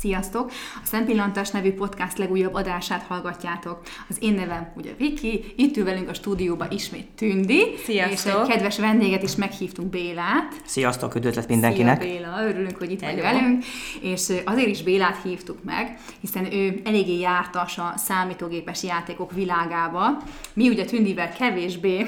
Sziasztok! 0.00 0.50
A 0.74 0.86
Szempillantás 0.86 1.50
nevű 1.50 1.72
podcast 1.72 2.18
legújabb 2.18 2.54
adását 2.54 3.02
hallgatjátok. 3.02 3.80
Az 4.08 4.16
én 4.20 4.32
nevem 4.32 4.72
ugye 4.76 4.90
Viki, 4.98 5.44
itt 5.56 5.76
ül 5.76 5.84
velünk 5.84 6.08
a 6.08 6.14
stúdióba 6.14 6.66
ismét 6.70 7.06
Tündi. 7.16 7.62
Sziasztok! 7.84 8.32
És 8.32 8.48
egy 8.48 8.48
kedves 8.48 8.78
vendéget 8.78 9.22
is 9.22 9.34
meghívtunk, 9.34 9.90
Bélát. 9.90 10.60
Sziasztok, 10.64 11.14
üdvözlet 11.14 11.48
mindenkinek! 11.48 12.02
Szia 12.02 12.12
Béla, 12.12 12.48
örülünk, 12.48 12.76
hogy 12.76 12.90
itt 12.90 13.00
vagy 13.00 13.08
Hello. 13.08 13.22
velünk. 13.22 13.64
És 14.00 14.32
azért 14.44 14.68
is 14.68 14.82
Bélát 14.82 15.22
hívtuk 15.22 15.64
meg, 15.64 15.98
hiszen 16.20 16.52
ő 16.52 16.80
eléggé 16.84 17.18
jártas 17.18 17.78
a 17.78 17.94
számítógépes 17.96 18.82
játékok 18.82 19.32
világába. 19.32 20.22
Mi 20.52 20.68
ugye 20.68 20.84
Tündivel 20.84 21.32
kevésbé 21.32 22.06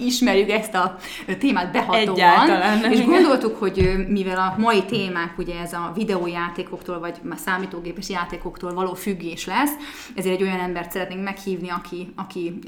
ismerjük 0.00 0.50
ezt 0.50 0.74
a 0.74 0.96
témát 1.38 1.72
behatóan, 1.72 2.08
Egyáltalán 2.08 2.92
és 2.92 3.04
gondoltuk, 3.04 3.56
hogy 3.56 4.06
mivel 4.08 4.38
a 4.38 4.54
mai 4.58 4.82
témánk 4.84 5.38
ugye 5.38 5.60
ez 5.60 5.72
a 5.72 5.92
videójátékoktól, 5.94 6.98
vagy 6.98 7.16
már 7.22 7.38
számítógépes 7.38 8.08
játékoktól 8.08 8.74
való 8.74 8.94
függés 8.94 9.46
lesz, 9.46 9.72
ezért 10.14 10.34
egy 10.34 10.42
olyan 10.42 10.60
embert 10.60 10.90
szeretnénk 10.90 11.22
meghívni, 11.22 11.70
aki, 11.70 12.12
aki 12.16 12.58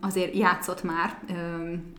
azért 0.00 0.36
játszott 0.36 0.82
már 0.82 1.18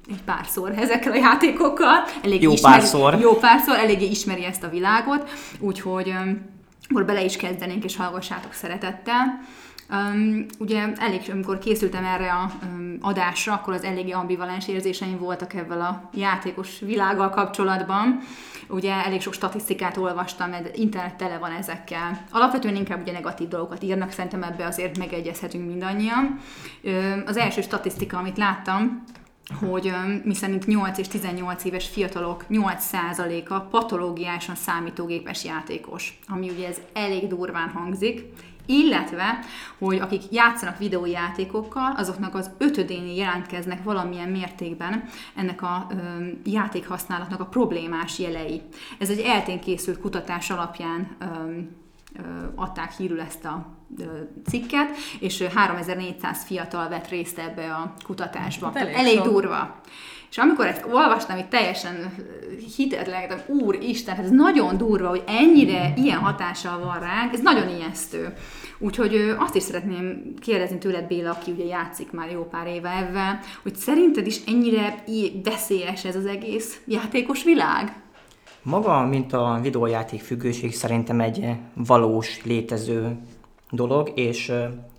egy 0.09 0.22
párszor 0.26 0.72
ezekkel 0.77 1.12
a 1.12 1.16
játékokkal. 1.16 2.04
Elég 2.23 2.41
Jó 2.41 2.54
párszor. 2.62 3.20
Jó 3.20 3.34
párszor, 3.34 3.76
eléggé 3.76 4.05
ismeri 4.05 4.46
ezt 4.46 4.63
a 4.63 4.70
világot, 4.70 5.30
úgyhogy 5.60 6.13
akkor 6.90 7.05
bele 7.05 7.23
is 7.23 7.35
kezdenénk, 7.35 7.84
és 7.84 7.96
hallgassátok 7.96 8.54
szeretettel. 8.54 9.41
Um, 9.91 10.45
ugye 10.59 10.88
elég, 10.95 11.22
amikor 11.31 11.59
készültem 11.59 12.05
erre 12.05 12.32
a 12.32 12.52
um, 12.63 12.98
adásra, 13.02 13.54
akkor 13.54 13.73
az 13.73 13.84
eléggé 13.84 14.12
ambivalens 14.12 14.68
érzéseim 14.68 15.18
voltak 15.18 15.54
ebben 15.54 15.82
a 15.82 16.09
játékos 16.13 16.80
világgal 16.80 17.30
kapcsolatban. 17.30 18.20
Ugye 18.68 18.94
elég 18.94 19.22
sok 19.22 19.34
statisztikát 19.34 19.98
olvastam, 19.98 20.49
mert 20.49 20.77
internet 20.77 21.16
tele 21.16 21.38
van 21.38 21.52
ezekkel. 21.52 22.26
Alapvetően 22.32 22.76
inkább 22.76 23.02
ugye 23.02 23.12
negatív 23.12 23.48
dolgokat 23.48 23.84
írnak, 23.84 24.12
szerintem 24.12 24.44
ebbe 24.44 24.66
azért 24.66 24.98
megegyezhetünk 24.98 25.68
mindannyian. 25.68 26.40
Ö, 26.82 27.13
Az 27.26 27.38
első 27.38 27.62
statisztika, 27.62 28.18
amit 28.18 28.38
láttam, 28.38 29.04
hogy 29.60 29.94
miszerint 30.24 30.66
8 30.66 30.98
és 30.98 31.07
18 31.07 31.63
éves 31.63 31.88
fiatalok 31.88 32.46
8%-a 32.49 33.60
patológiásan 33.60 34.55
számítógépes 34.55 35.44
játékos, 35.44 36.20
ami 36.27 36.49
ugye 36.49 36.68
ez 36.68 36.77
elég 36.94 37.27
durván 37.27 37.70
hangzik, 37.70 38.24
illetve, 38.66 39.40
hogy 39.77 39.99
akik 39.99 40.22
játszanak 40.32 40.77
videójátékokkal, 40.77 41.94
azoknak 41.98 42.35
az 42.35 42.52
ötödénél 42.57 43.16
jelentkeznek 43.16 43.84
valamilyen 43.84 44.29
mértékben 44.29 45.04
ennek 45.35 45.62
a 45.62 45.88
öm, 45.90 46.41
játékhasználatnak 46.46 47.40
a 47.40 47.46
problémás 47.46 48.20
jelei. 48.20 48.62
Ez 48.99 49.10
egy 49.10 49.20
eltén 49.20 49.60
készült 49.60 49.99
kutatás 49.99 50.49
alapján 50.49 51.16
ö, 51.20 51.26
adták 52.55 52.91
hírül 52.91 53.21
ezt 53.21 53.45
a 53.45 53.65
cikket, 54.49 54.90
és 55.20 55.41
ö, 55.41 55.45
3400 55.54 56.43
fiatal 56.43 56.90
vett 56.90 57.07
részt 57.07 57.37
ebbe 57.37 57.73
a 57.73 57.93
kutatásba. 58.04 58.65
Hát 58.65 58.76
elég 58.76 58.95
elég 58.95 59.15
sok. 59.15 59.26
durva. 59.26 59.81
És 60.29 60.37
amikor 60.37 60.65
ezt 60.65 60.85
olvastam, 60.91 61.37
itt 61.37 61.49
teljesen 61.49 61.95
ö, 61.95 62.21
hitetlen, 62.76 63.41
úr 63.48 63.76
Isten, 63.76 64.16
hát 64.16 64.25
ez 64.25 64.31
nagyon 64.31 64.78
durva, 64.78 65.07
hogy 65.07 65.23
ennyire 65.28 65.94
ilyen 65.95 66.19
hatással 66.19 66.79
van 66.79 67.00
ránk, 67.00 67.34
ez 67.34 67.41
nagyon 67.41 67.69
ijesztő. 67.69 68.34
Úgyhogy 68.79 69.35
azt 69.38 69.56
is 69.56 69.63
szeretném 69.63 70.34
kérdezni 70.39 70.78
tőled, 70.78 71.07
Béla, 71.07 71.31
aki 71.31 71.51
ugye 71.51 71.66
játszik 71.66 72.12
már 72.12 72.31
jó 72.31 72.44
pár 72.44 72.67
éve 72.67 72.89
ebben, 72.89 73.39
hogy 73.62 73.75
szerinted 73.75 74.28
is 74.28 74.41
ennyire 74.47 75.03
veszélyes 75.44 76.06
ez 76.06 76.16
az 76.16 76.25
egész 76.25 76.81
játékos 76.85 77.44
világ? 77.44 78.01
Maga, 78.63 79.06
mint 79.06 79.34
a 79.34 79.59
videójáték 79.62 80.22
függőség 80.22 80.75
szerintem 80.75 81.22
egy 81.22 81.56
valós, 81.73 82.44
létező 82.44 83.17
dolog, 83.72 84.12
és 84.16 84.51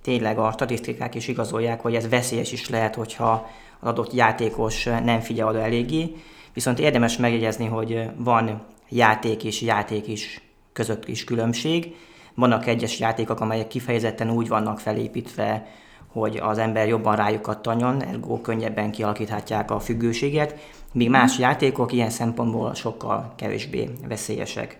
tényleg 0.02 0.38
a 0.38 0.52
statisztikák 0.52 1.14
is 1.14 1.28
igazolják, 1.28 1.80
hogy 1.80 1.94
ez 1.94 2.08
veszélyes 2.08 2.52
is 2.52 2.68
lehet, 2.68 2.94
hogyha 2.94 3.50
az 3.80 3.88
adott 3.88 4.12
játékos 4.12 4.84
nem 4.84 5.20
figyel 5.20 5.48
oda 5.48 5.60
eléggé. 5.60 6.14
Viszont 6.54 6.78
érdemes 6.78 7.16
megjegyezni, 7.16 7.66
hogy 7.66 8.10
van 8.16 8.62
játék 8.88 9.44
és 9.44 9.60
játék 9.60 10.08
is 10.08 10.40
között 10.72 11.08
is 11.08 11.24
különbség. 11.24 11.94
Vannak 12.34 12.66
egyes 12.66 12.98
játékok, 12.98 13.40
amelyek 13.40 13.68
kifejezetten 13.68 14.30
úgy 14.30 14.48
vannak 14.48 14.80
felépítve, 14.80 15.66
hogy 16.12 16.36
az 16.36 16.58
ember 16.58 16.88
jobban 16.88 17.16
rájuk 17.16 17.42
kattanjon, 17.42 18.02
ergo 18.02 18.40
könnyebben 18.40 18.90
kialakíthatják 18.90 19.70
a 19.70 19.80
függőséget, 19.80 20.54
míg 20.92 21.10
más 21.10 21.38
játékok 21.38 21.92
ilyen 21.92 22.10
szempontból 22.10 22.74
sokkal 22.74 23.32
kevésbé 23.36 23.90
veszélyesek. 24.08 24.78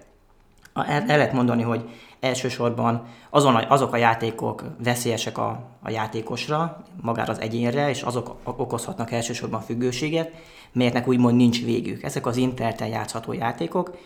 El, 0.75 0.85
el 0.85 1.17
lehet 1.17 1.33
mondani, 1.33 1.63
hogy 1.63 1.89
elsősorban 2.21 3.07
azon, 3.31 3.55
azok 3.55 3.93
a 3.93 3.97
játékok 3.97 4.65
veszélyesek 4.85 5.39
a, 5.39 5.63
a 5.83 5.91
játékosra, 5.91 6.85
magára 7.01 7.33
az 7.33 7.41
egyénre, 7.41 7.89
és 7.89 8.03
azok 8.03 8.37
okozhatnak 8.45 9.13
elsősorban 9.13 9.61
függőséget, 9.61 10.31
melyeknek 10.73 11.09
úgymond 11.09 11.37
nincs 11.37 11.65
végük. 11.65 12.03
Ezek 12.03 12.27
az 12.27 12.37
interneten 12.37 12.89
játszható 12.89 13.33
játékok, 13.33 13.97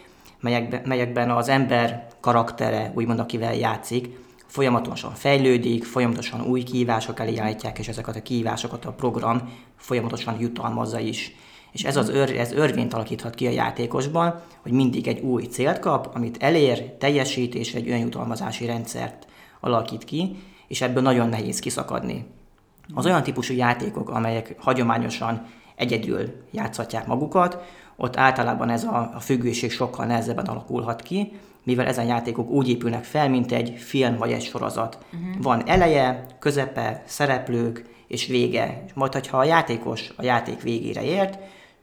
melyekben, 0.40 0.82
melyekben 0.84 1.30
az 1.30 1.48
ember 1.48 2.06
karaktere, 2.20 2.92
úgymond 2.94 3.18
akivel 3.18 3.54
játszik, 3.54 4.25
folyamatosan 4.56 5.14
fejlődik, 5.14 5.84
folyamatosan 5.84 6.40
új 6.40 6.62
kihívások 6.62 7.20
elé 7.20 7.36
állítják, 7.36 7.78
és 7.78 7.88
ezeket 7.88 8.16
a 8.16 8.22
kihívásokat 8.22 8.84
a 8.84 8.92
program 8.92 9.52
folyamatosan 9.76 10.40
jutalmazza 10.40 10.98
is. 10.98 11.34
És 11.72 11.84
ez 11.84 11.96
az 11.96 12.08
ör, 12.08 12.38
ez 12.38 12.52
örvényt 12.52 12.94
alakíthat 12.94 13.34
ki 13.34 13.46
a 13.46 13.50
játékosban, 13.50 14.42
hogy 14.62 14.72
mindig 14.72 15.08
egy 15.08 15.20
új 15.20 15.44
célt 15.44 15.78
kap, 15.78 16.10
amit 16.14 16.42
elér, 16.42 16.96
teljesít, 16.98 17.54
és 17.54 17.74
egy 17.74 17.90
önjutalmazási 17.90 18.66
rendszert 18.66 19.26
alakít 19.60 20.04
ki, 20.04 20.36
és 20.68 20.80
ebből 20.80 21.02
nagyon 21.02 21.28
nehéz 21.28 21.58
kiszakadni. 21.58 22.26
Az 22.94 23.06
olyan 23.06 23.22
típusú 23.22 23.54
játékok, 23.54 24.10
amelyek 24.10 24.54
hagyományosan 24.58 25.46
egyedül 25.74 26.32
játszhatják 26.50 27.06
magukat, 27.06 27.62
ott 27.96 28.16
általában 28.16 28.68
ez 28.70 28.84
a, 28.84 29.10
a 29.14 29.20
függőség 29.20 29.70
sokkal 29.70 30.06
nehezebben 30.06 30.46
alakulhat 30.46 31.02
ki, 31.02 31.32
mivel 31.66 31.86
ezen 31.86 32.06
játékok 32.06 32.50
úgy 32.50 32.68
épülnek 32.68 33.04
fel, 33.04 33.28
mint 33.28 33.52
egy 33.52 33.74
film 33.76 34.16
vagy 34.16 34.32
egy 34.32 34.42
sorozat. 34.42 34.98
Uh-huh. 35.04 35.42
Van 35.42 35.68
eleje, 35.68 36.26
közepe, 36.38 37.02
szereplők 37.06 37.84
és 38.06 38.26
vége. 38.26 38.82
És 38.86 38.92
majd, 38.94 39.12
hogyha 39.12 39.38
a 39.38 39.44
játékos 39.44 40.12
a 40.16 40.24
játék 40.24 40.62
végére 40.62 41.02
ért, 41.02 41.38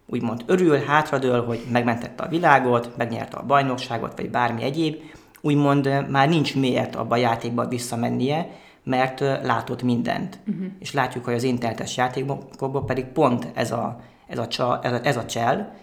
úgymond 0.06 0.44
örül, 0.46 0.78
hátradől, 0.78 1.46
hogy 1.46 1.64
megmentette 1.72 2.24
a 2.24 2.28
világot, 2.28 2.98
megnyerte 2.98 3.38
a 3.38 3.46
bajnokságot, 3.46 4.18
vagy 4.18 4.30
bármi 4.30 4.64
egyéb, 4.64 4.96
úgymond 5.42 5.86
ö, 5.86 6.02
már 6.02 6.30
nincs 6.30 6.56
miért 6.56 6.96
abba 6.96 7.16
a 7.16 7.18
játékba 7.18 7.68
visszamennie, 7.68 8.50
mert 8.84 9.22
ö, 9.22 9.34
látott 9.42 9.84
mindent. 9.84 10.40
Uh-huh. 10.48 10.66
És 10.80 10.94
látjuk, 10.94 11.26
hogy 11.26 11.34
az 11.34 11.44
internetes 11.44 11.98
játékokban 11.98 12.86
pedig 12.86 13.06
pont 13.06 13.48
ez 13.54 13.72
a, 13.72 14.00
ez 14.28 14.38
a, 14.38 14.48
csa, 14.48 14.80
ez 14.84 14.92
a, 14.92 15.00
ez 15.04 15.18
a 15.18 15.26
csel, 15.26 15.76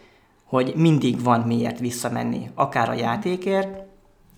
hogy 0.45 0.73
mindig 0.77 1.23
van 1.23 1.41
miért 1.41 1.79
visszamenni, 1.79 2.51
akár 2.55 2.89
a 2.89 2.95
játékért, 2.95 3.89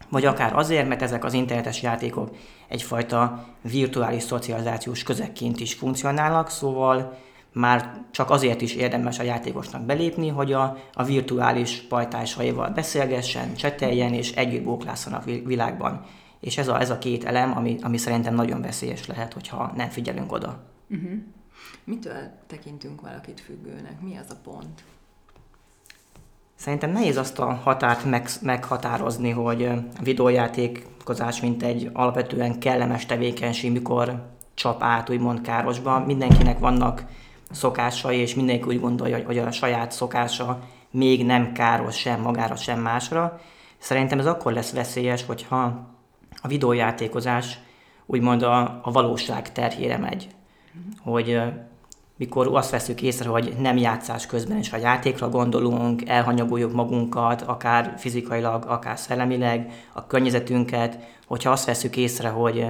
vagy 0.08 0.24
akár 0.24 0.56
azért, 0.56 0.88
mert 0.88 1.02
ezek 1.02 1.24
az 1.24 1.32
internetes 1.32 1.82
játékok 1.82 2.36
egyfajta 2.68 3.46
virtuális 3.60 4.22
szocializációs 4.22 5.02
közekként 5.02 5.60
is 5.60 5.74
funkcionálnak, 5.74 6.50
szóval 6.50 7.18
már 7.52 8.00
csak 8.10 8.30
azért 8.30 8.60
is 8.60 8.74
érdemes 8.74 9.18
a 9.18 9.22
játékosnak 9.22 9.82
belépni, 9.82 10.28
hogy 10.28 10.52
a, 10.52 10.76
a 10.92 11.04
virtuális 11.04 11.80
pajtásaival 11.80 12.70
beszélgessen, 12.70 13.54
cseteljen 13.54 14.12
és 14.12 14.32
együtt 14.32 14.62
bóklászon 14.62 15.12
a 15.12 15.20
vi- 15.24 15.44
világban. 15.46 16.04
És 16.40 16.58
ez 16.58 16.68
a, 16.68 16.80
ez 16.80 16.90
a 16.90 16.98
két 16.98 17.24
elem, 17.24 17.56
ami, 17.56 17.76
ami 17.82 17.96
szerintem 17.96 18.34
nagyon 18.34 18.60
veszélyes 18.60 19.06
lehet, 19.06 19.32
hogyha 19.32 19.72
nem 19.76 19.88
figyelünk 19.88 20.32
oda. 20.32 20.62
Mitől 21.84 22.30
tekintünk 22.46 23.00
valakit 23.00 23.40
függőnek? 23.40 24.00
Mi 24.00 24.16
az 24.16 24.30
a 24.30 24.36
pont? 24.42 24.84
Szerintem 26.62 26.90
nehéz 26.90 27.16
azt 27.16 27.38
a 27.38 27.52
határt 27.62 28.04
meg, 28.04 28.28
meghatározni, 28.42 29.30
hogy 29.30 29.70
videójátékozás 30.02 31.40
mint 31.40 31.62
egy 31.62 31.90
alapvetően 31.92 32.58
kellemes 32.58 33.06
tevékenység, 33.06 33.72
mikor 33.72 34.22
csap 34.54 34.82
át, 34.82 35.10
úgymond 35.10 35.40
károsba. 35.40 35.98
Mindenkinek 35.98 36.58
vannak 36.58 37.04
szokásai, 37.50 38.18
és 38.18 38.34
mindenki 38.34 38.68
úgy 38.68 38.80
gondolja, 38.80 39.24
hogy- 39.26 39.38
a 39.38 39.50
saját 39.50 39.92
szokása 39.92 40.58
még 40.90 41.26
nem 41.26 41.52
káros 41.52 41.98
sem 41.98 42.20
magára, 42.20 42.56
sem 42.56 42.80
másra. 42.80 43.40
Szerintem 43.78 44.18
ez 44.18 44.26
akkor 44.26 44.52
lesz 44.52 44.72
veszélyes, 44.72 45.24
hogyha 45.26 45.62
a 46.42 46.48
videójátékozás 46.48 47.58
úgymond 48.06 48.42
a, 48.42 48.60
a 48.82 48.90
valóság 48.92 49.52
terhére 49.52 49.98
megy. 49.98 50.28
Hogy 51.00 51.42
mikor 52.22 52.48
azt 52.52 52.70
veszük 52.70 53.02
észre, 53.02 53.28
hogy 53.28 53.54
nem 53.58 53.76
játszás 53.76 54.26
közben 54.26 54.58
is 54.58 54.72
a 54.72 54.76
játékra 54.76 55.28
gondolunk, 55.28 56.08
elhanyagoljuk 56.08 56.72
magunkat, 56.72 57.42
akár 57.42 57.94
fizikailag, 57.96 58.64
akár 58.66 58.98
szellemileg, 58.98 59.72
a 59.92 60.06
környezetünket, 60.06 60.98
hogyha 61.26 61.50
azt 61.50 61.64
veszük 61.64 61.96
észre, 61.96 62.28
hogy 62.28 62.66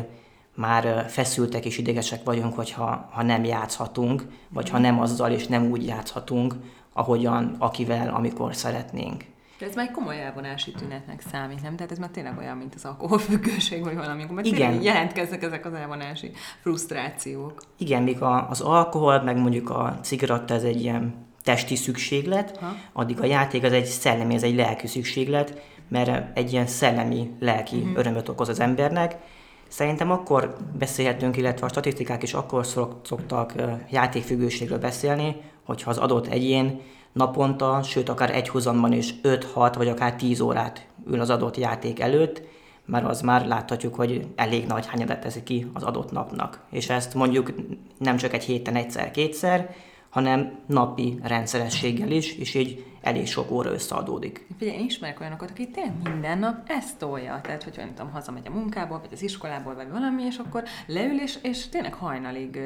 már 0.55 1.07
feszültek 1.09 1.65
és 1.65 1.79
idegesek 1.79 2.25
vagyunk, 2.25 2.55
hogyha 2.55 3.09
ha 3.11 3.23
nem 3.23 3.45
játszhatunk, 3.45 4.27
vagy 4.49 4.69
ha 4.69 4.79
nem 4.79 5.01
azzal 5.01 5.31
és 5.31 5.47
nem 5.47 5.71
úgy 5.71 5.87
játszhatunk, 5.87 6.55
ahogyan, 6.93 7.57
akivel, 7.59 8.09
amikor 8.15 8.55
szeretnénk. 8.55 9.25
De 9.63 9.69
ez 9.69 9.75
már 9.75 9.87
egy 9.87 9.93
komoly 9.93 10.21
elvonási 10.21 10.71
tünetnek 10.71 11.23
számít, 11.31 11.63
nem? 11.63 11.77
Tehát 11.77 11.93
ez 11.93 11.99
már 11.99 12.09
tényleg 12.09 12.39
olyan, 12.39 12.57
mint 12.57 12.75
az 12.75 12.85
alkoholfüggőség, 12.85 13.85
vagy 13.85 13.95
valami, 13.95 14.25
mert 14.31 14.47
Igen. 14.47 14.83
jelentkeznek 14.83 15.43
ezek 15.43 15.67
az 15.67 15.73
elvonási 15.73 16.31
frusztrációk. 16.61 17.63
Igen, 17.79 18.03
míg 18.03 18.23
a, 18.23 18.49
az 18.49 18.61
alkohol, 18.61 19.23
meg 19.23 19.37
mondjuk 19.37 19.71
a 19.71 19.99
cigaretta, 20.03 20.55
ez 20.55 20.63
egy 20.63 20.81
ilyen 20.81 21.15
testi 21.43 21.77
szükséglet, 21.77 22.57
Ha. 22.57 22.75
addig 22.93 23.21
a 23.21 23.25
játék 23.25 23.65
az 23.65 23.73
egy 23.73 23.85
szellemi, 23.85 24.35
ez 24.35 24.43
egy 24.43 24.55
lelki 24.55 24.87
szükséglet, 24.87 25.61
mert 25.89 26.39
egy 26.39 26.53
ilyen 26.53 26.67
szellemi, 26.67 27.31
lelki 27.41 27.77
uh-huh. 27.77 27.99
örömöt 27.99 28.29
okoz 28.29 28.49
az 28.49 28.61
embernek. 28.61 29.17
Szerintem 29.69 30.11
akkor 30.11 30.57
beszélhetünk, 30.79 31.37
illetve 31.37 31.67
a 31.67 31.69
statisztikák 31.69 32.23
is 32.23 32.35
akkor 32.35 32.67
szok- 32.67 33.07
szoktak 33.07 33.55
játékfüggőségről 33.91 34.79
beszélni, 34.79 35.37
hogyha 35.65 35.91
az 35.91 35.99
adott 35.99 36.27
egyén 36.27 36.81
naponta, 37.13 37.83
sőt 37.83 38.09
akár 38.09 38.35
egy 38.35 38.49
hozamban 38.49 38.93
is 38.93 39.15
5-6 39.23 39.73
vagy 39.77 39.89
akár 39.89 40.15
10 40.17 40.41
órát 40.41 40.87
ül 41.07 41.21
az 41.21 41.31
adott 41.31 41.57
játék 41.57 42.01
előtt, 42.01 42.43
mert 42.85 43.07
az 43.07 43.21
már 43.21 43.47
láthatjuk, 43.47 43.95
hogy 43.95 44.27
elég 44.37 44.67
nagy 44.67 44.87
hányadat 44.87 45.21
teszi 45.21 45.43
ki 45.43 45.71
az 45.73 45.83
adott 45.83 46.11
napnak. 46.11 46.61
És 46.71 46.89
ezt 46.89 47.15
mondjuk 47.15 47.53
nem 47.99 48.17
csak 48.17 48.33
egy 48.33 48.45
héten 48.45 48.77
egyszer-kétszer, 48.77 49.75
hanem 50.13 50.59
napi 50.67 51.19
rendszerességgel 51.23 52.11
is, 52.11 52.37
és 52.37 52.55
így 52.55 52.85
elég 53.01 53.27
sok 53.27 53.51
óra 53.51 53.73
összeadódik. 53.73 54.47
Figyelj, 54.59 54.79
én 54.79 54.85
ismerek 54.85 55.21
olyanokat, 55.21 55.51
akik 55.51 55.71
tényleg 55.71 55.95
minden 56.03 56.39
nap 56.39 56.57
ezt 56.67 56.99
tolja. 56.99 57.41
Tehát, 57.43 57.63
hogyha 57.63 57.83
nem 57.83 57.95
tudom, 57.95 58.13
hazamegy 58.13 58.47
a 58.47 58.51
munkából, 58.51 59.01
vagy 59.01 59.13
az 59.13 59.23
iskolából, 59.23 59.75
vagy 59.75 59.91
valami, 59.91 60.23
és 60.23 60.37
akkor 60.37 60.63
leül, 60.87 61.21
és, 61.21 61.39
és 61.43 61.69
tényleg 61.69 61.95
hajnalig 61.95 62.61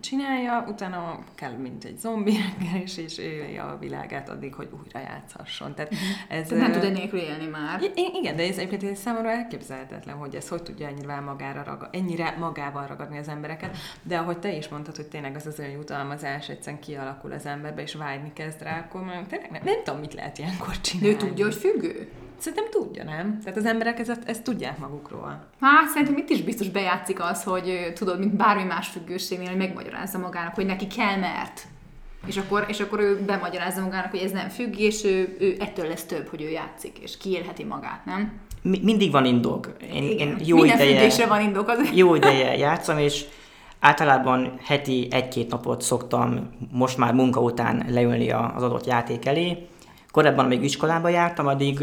csinálja, 0.00 0.64
utána 0.68 1.18
kell, 1.34 1.52
mint 1.52 1.84
egy 1.84 1.98
zombi 1.98 2.32
reggel, 2.32 2.80
és, 2.82 2.96
és 2.96 3.18
élje 3.18 3.62
a 3.62 3.78
világát 3.78 4.28
addig, 4.28 4.54
hogy 4.54 4.68
újra 4.84 5.00
játszhasson. 5.00 5.74
Tehát 5.74 5.92
ez, 6.28 6.48
Tehát 6.48 6.68
nem 6.68 6.72
tud 6.72 6.84
enélkül 6.84 7.18
élni 7.18 7.46
már. 7.46 7.82
I- 7.82 8.10
igen, 8.14 8.36
de 8.36 8.42
ez 8.42 8.58
egyébként 8.58 8.92
ez 8.92 8.98
számomra 8.98 9.30
elképzelhetetlen, 9.30 10.16
hogy 10.16 10.34
ez 10.34 10.48
hogy 10.48 10.62
tudja 10.62 10.86
ennyire, 10.86 11.20
magára 11.20 11.62
raga, 11.62 11.88
ennyire 11.92 12.36
magával 12.38 12.86
ragadni 12.86 13.18
az 13.18 13.28
embereket, 13.28 13.76
de 14.02 14.18
ahogy 14.18 14.38
te 14.38 14.52
is 14.56 14.68
mondtad, 14.68 14.96
hogy 14.96 15.06
tényleg 15.06 15.36
az 15.36 15.46
az 15.46 15.58
önjutalmazás 15.58 16.48
egyszerűen 16.48 16.82
kialakul 16.82 17.32
az 17.32 17.46
emberbe, 17.46 17.82
és 17.82 17.94
vágyni 17.94 18.32
kezd 18.32 18.62
rá, 18.62 18.78
akkor 18.78 19.04
már 19.04 19.22
tényleg 19.28 19.50
nem, 19.50 19.62
nem 19.64 19.82
tudom, 19.84 20.00
mit 20.00 20.14
lehet 20.14 20.38
ilyenkor 20.38 20.80
csinálni. 20.80 21.14
Ő 21.14 21.16
tudja, 21.16 21.44
hogy 21.44 21.54
függő? 21.54 22.08
Szerintem 22.40 22.64
tudja, 22.70 23.04
nem? 23.04 23.38
Tehát 23.44 23.58
az 23.58 23.64
emberek 23.64 23.98
ezt, 23.98 24.18
ezt 24.26 24.42
tudják 24.42 24.78
magukról. 24.78 25.44
Hát 25.60 25.88
szerintem 25.88 26.16
itt 26.16 26.28
is 26.30 26.42
biztos 26.42 26.68
bejátszik 26.68 27.22
az, 27.22 27.42
hogy 27.42 27.92
tudod, 27.94 28.18
mint 28.18 28.36
bármi 28.36 28.62
más 28.62 28.88
függőségnél, 28.88 29.48
hogy 29.48 29.56
megmagyarázza 29.56 30.18
magának, 30.18 30.54
hogy 30.54 30.66
neki 30.66 30.86
kell 30.86 31.16
mert. 31.16 31.62
És 32.26 32.36
akkor, 32.36 32.64
és 32.68 32.80
akkor 32.80 33.00
ő 33.00 33.20
bemagyarázza 33.26 33.80
magának, 33.82 34.10
hogy 34.10 34.20
ez 34.20 34.30
nem 34.30 34.48
függ, 34.48 34.78
és 34.78 35.04
ő, 35.04 35.36
ő 35.40 35.56
ettől 35.60 35.88
lesz 35.88 36.04
több, 36.04 36.28
hogy 36.28 36.42
ő 36.42 36.48
játszik, 36.50 36.98
és 36.98 37.16
kiélheti 37.16 37.64
magát, 37.64 38.04
nem? 38.04 38.32
Mi, 38.62 38.80
mindig 38.82 39.10
van 39.10 39.24
indok. 39.24 39.70
Én, 39.92 40.02
én 40.18 40.36
jó 40.44 40.56
Minden 40.56 40.76
ideje, 40.76 40.96
függésre 40.98 41.26
van 41.26 41.40
indok 41.40 41.68
az. 41.68 41.90
jó 41.94 42.14
ideje 42.14 42.56
játszom, 42.56 42.98
és 42.98 43.24
általában 43.80 44.58
heti 44.64 45.08
egy-két 45.10 45.50
napot 45.50 45.82
szoktam 45.82 46.50
most 46.72 46.96
már 46.96 47.14
munka 47.14 47.40
után 47.40 47.84
leülni 47.88 48.30
a- 48.30 48.52
az 48.56 48.62
adott 48.62 48.86
játék 48.86 49.26
elé. 49.26 49.66
Korábban 50.10 50.46
még 50.46 50.62
iskolába 50.64 51.08
jártam, 51.08 51.46
addig 51.46 51.78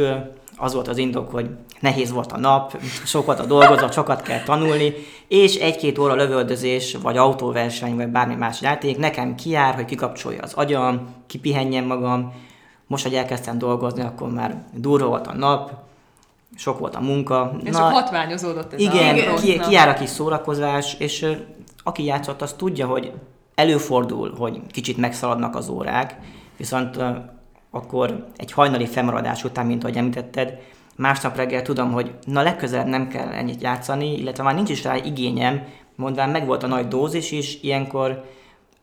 az 0.58 0.74
volt 0.74 0.88
az 0.88 0.98
indok, 0.98 1.32
hogy 1.32 1.50
nehéz 1.80 2.12
volt 2.12 2.32
a 2.32 2.38
nap, 2.38 2.82
sok 3.06 3.26
volt 3.26 3.40
a 3.40 3.46
dolgozat, 3.46 3.94
sokat 3.94 4.22
kell 4.22 4.44
tanulni, 4.44 4.94
és 5.28 5.56
egy-két 5.56 5.98
óra 5.98 6.16
lövöldözés, 6.16 6.98
vagy 7.02 7.18
autóverseny, 7.18 7.96
vagy 7.96 8.08
bármi 8.08 8.36
más 8.36 8.62
játék 8.62 8.98
nekem 8.98 9.36
kiár, 9.36 9.76
hogy 9.76 9.86
kikapcsolja 9.86 10.42
az 10.42 10.54
agyam, 10.54 11.08
kipihenjem 11.28 11.86
magam. 11.86 12.34
Most, 12.88 13.04
hogy 13.04 13.14
elkezdtem 13.14 13.58
dolgozni, 13.58 14.02
akkor 14.02 14.30
már 14.30 14.64
durva 14.74 15.08
volt 15.08 15.28
a 15.28 15.34
nap, 15.34 15.72
sok 16.56 16.80
volt 16.80 16.96
a 16.96 17.02
munka. 17.02 17.56
És 17.64 17.72
Na, 17.72 17.80
hatványozódott 17.80 18.74
ez 18.74 18.80
igen, 18.80 19.18
a 19.18 19.34
ki, 19.34 19.56
nap. 19.56 19.68
kiár 19.68 19.88
a 19.90 19.94
kis 19.94 20.10
szórakozás, 20.10 20.96
és 21.00 21.26
aki 21.84 22.04
játszott, 22.04 22.42
az 22.42 22.54
tudja, 22.54 22.88
hogy 22.88 23.12
előfordul, 23.56 24.36
hogy 24.38 24.62
kicsit 24.72 24.98
megszaladnak 24.98 25.56
az 25.56 25.70
órák, 25.70 26.16
viszont 26.58 26.98
akkor 27.78 28.28
egy 28.36 28.52
hajnali 28.52 28.86
fennmaradás 28.86 29.44
után, 29.44 29.66
mint 29.66 29.84
ahogy 29.84 29.98
említetted, 29.98 30.60
másnap 30.96 31.36
reggel 31.36 31.62
tudom, 31.62 31.92
hogy 31.92 32.14
na 32.26 32.42
legközelebb 32.42 32.88
nem 32.88 33.08
kell 33.08 33.28
ennyit 33.28 33.62
játszani, 33.62 34.18
illetve 34.18 34.44
már 34.44 34.56
nincs 34.56 34.70
is 34.70 34.84
rá 34.84 34.96
igényem, 34.96 35.64
mondván 35.96 36.30
meg 36.30 36.46
volt 36.46 36.64
a 36.64 36.68
nagy 36.68 36.88
dózis 36.88 37.32
is, 37.32 37.62
ilyenkor 37.62 38.24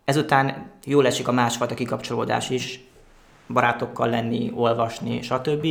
ezután 0.04 0.70
jól 0.84 1.06
esik 1.06 1.28
a 1.28 1.32
másfajta 1.32 1.74
kikapcsolódás 1.74 2.50
is, 2.50 2.84
barátokkal 3.48 4.08
lenni, 4.08 4.52
olvasni, 4.54 5.22
stb. 5.22 5.66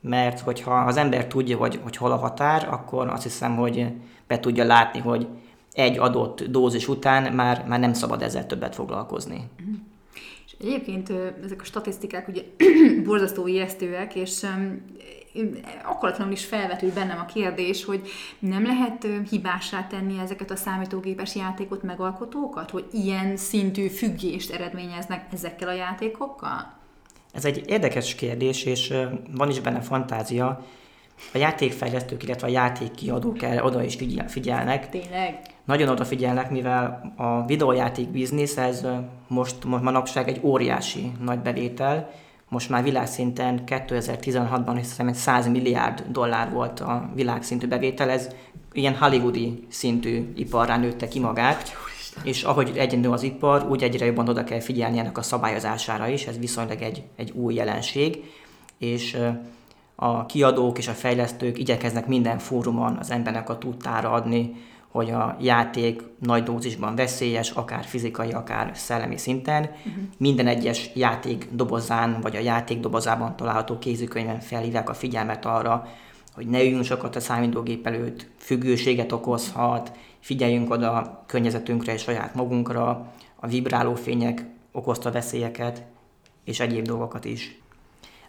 Mert 0.00 0.40
hogyha 0.40 0.74
az 0.74 0.96
ember 0.96 1.26
tudja, 1.26 1.56
hogy, 1.56 1.80
hogy 1.82 1.96
hol 1.96 2.12
a 2.12 2.16
határ, 2.16 2.68
akkor 2.70 3.08
azt 3.08 3.22
hiszem, 3.22 3.56
hogy 3.56 3.86
be 4.26 4.40
tudja 4.40 4.64
látni, 4.64 5.00
hogy 5.00 5.26
egy 5.72 5.98
adott 5.98 6.42
dózis 6.42 6.88
után 6.88 7.32
már, 7.32 7.64
már 7.68 7.80
nem 7.80 7.92
szabad 7.92 8.22
ezzel 8.22 8.46
többet 8.46 8.74
foglalkozni. 8.74 9.48
És 9.56 9.93
egyébként 10.66 11.12
ezek 11.44 11.60
a 11.60 11.64
statisztikák 11.64 12.28
ugye 12.28 12.42
borzasztó 13.06 13.46
ijesztőek, 13.46 14.14
és 14.14 14.46
akaratlanul 15.84 16.32
is 16.32 16.44
felvetül 16.44 16.92
bennem 16.92 17.18
a 17.18 17.24
kérdés, 17.24 17.84
hogy 17.84 18.08
nem 18.38 18.64
lehet 18.64 19.04
ö, 19.04 19.16
hibássá 19.30 19.86
tenni 19.86 20.18
ezeket 20.18 20.50
a 20.50 20.56
számítógépes 20.56 21.34
játékot 21.34 21.82
megalkotókat, 21.82 22.70
hogy 22.70 22.84
ilyen 22.92 23.36
szintű 23.36 23.88
függést 23.88 24.52
eredményeznek 24.52 25.26
ezekkel 25.32 25.68
a 25.68 25.72
játékokkal? 25.72 26.72
Ez 27.32 27.44
egy 27.44 27.62
érdekes 27.66 28.14
kérdés, 28.14 28.64
és 28.64 28.92
van 29.30 29.50
is 29.50 29.60
benne 29.60 29.80
fantázia. 29.80 30.64
A 31.32 31.38
játékfejlesztők, 31.38 32.22
illetve 32.22 32.46
a 32.46 32.50
játékkiadók 32.50 33.42
erre 33.42 33.64
oda 33.64 33.82
is 33.82 33.94
figyel, 33.94 34.28
figyelnek. 34.28 34.88
Tényleg? 34.88 35.40
Nagyon 35.64 35.88
odafigyelnek, 35.88 36.50
mivel 36.50 37.12
a 37.16 37.46
videójáték 37.46 38.08
biznisz, 38.08 38.56
ez 38.56 38.86
most, 39.28 39.64
most 39.64 39.82
manapság 39.82 40.28
egy 40.28 40.40
óriási 40.42 41.12
nagy 41.20 41.38
bevétel. 41.38 42.10
Most 42.48 42.68
már 42.68 42.82
világszinten 42.82 43.62
2016-ban 43.66 44.74
hiszem 44.76 45.08
egy 45.08 45.14
100 45.14 45.48
milliárd 45.48 46.04
dollár 46.08 46.50
volt 46.50 46.80
a 46.80 47.10
világszintű 47.14 47.66
bevétel, 47.66 48.10
ez 48.10 48.28
ilyen 48.72 48.96
hollywoodi 48.96 49.64
szintű 49.68 50.32
iparrá 50.36 50.76
nőtte 50.76 51.08
ki 51.08 51.18
magát. 51.18 51.72
És 52.22 52.42
ahogy 52.42 52.72
egyre 52.76 52.98
nő 52.98 53.10
az 53.10 53.22
ipar, 53.22 53.66
úgy 53.70 53.82
egyre 53.82 54.06
jobban 54.06 54.28
oda 54.28 54.44
kell 54.44 54.60
figyelni 54.60 54.98
ennek 54.98 55.18
a 55.18 55.22
szabályozására 55.22 56.08
is, 56.08 56.26
ez 56.26 56.38
viszonylag 56.38 56.82
egy, 56.82 57.02
egy 57.16 57.30
új 57.30 57.54
jelenség. 57.54 58.24
És 58.78 59.16
a 59.94 60.26
kiadók 60.26 60.78
és 60.78 60.88
a 60.88 60.92
fejlesztők 60.92 61.58
igyekeznek 61.58 62.06
minden 62.06 62.38
fórumon 62.38 62.96
az 62.96 63.10
embernek 63.10 63.48
a 63.48 63.58
tudtára 63.58 64.10
adni, 64.10 64.54
hogy 64.88 65.10
a 65.10 65.36
játék 65.40 66.02
nagy 66.18 66.42
dózisban 66.42 66.94
veszélyes, 66.94 67.50
akár 67.50 67.84
fizikai, 67.84 68.30
akár 68.30 68.70
szellemi 68.74 69.16
szinten. 69.16 69.62
Uh-huh. 69.62 70.02
Minden 70.16 70.46
egyes 70.46 70.90
játék 70.94 71.48
dobozán, 71.52 72.20
vagy 72.20 72.36
a 72.36 72.40
játék 72.40 72.80
dobozában 72.80 73.36
található 73.36 73.78
kézikönyvben 73.78 74.40
felhívják 74.40 74.88
a 74.88 74.94
figyelmet 74.94 75.44
arra, 75.44 75.88
hogy 76.34 76.46
ne 76.46 76.62
üljünk 76.62 76.84
sokat 76.84 77.16
a 77.16 77.20
számítógép 77.20 77.86
előtt, 77.86 78.26
függőséget 78.38 79.12
okozhat, 79.12 79.92
figyeljünk 80.20 80.70
oda 80.70 80.92
a 80.92 81.24
környezetünkre 81.26 81.92
és 81.92 82.02
saját 82.02 82.34
magunkra, 82.34 83.12
a 83.36 83.46
vibráló 83.46 83.94
fények 83.94 84.44
okozta 84.72 85.10
veszélyeket, 85.10 85.82
és 86.44 86.60
egyéb 86.60 86.86
dolgokat 86.86 87.24
is. 87.24 87.58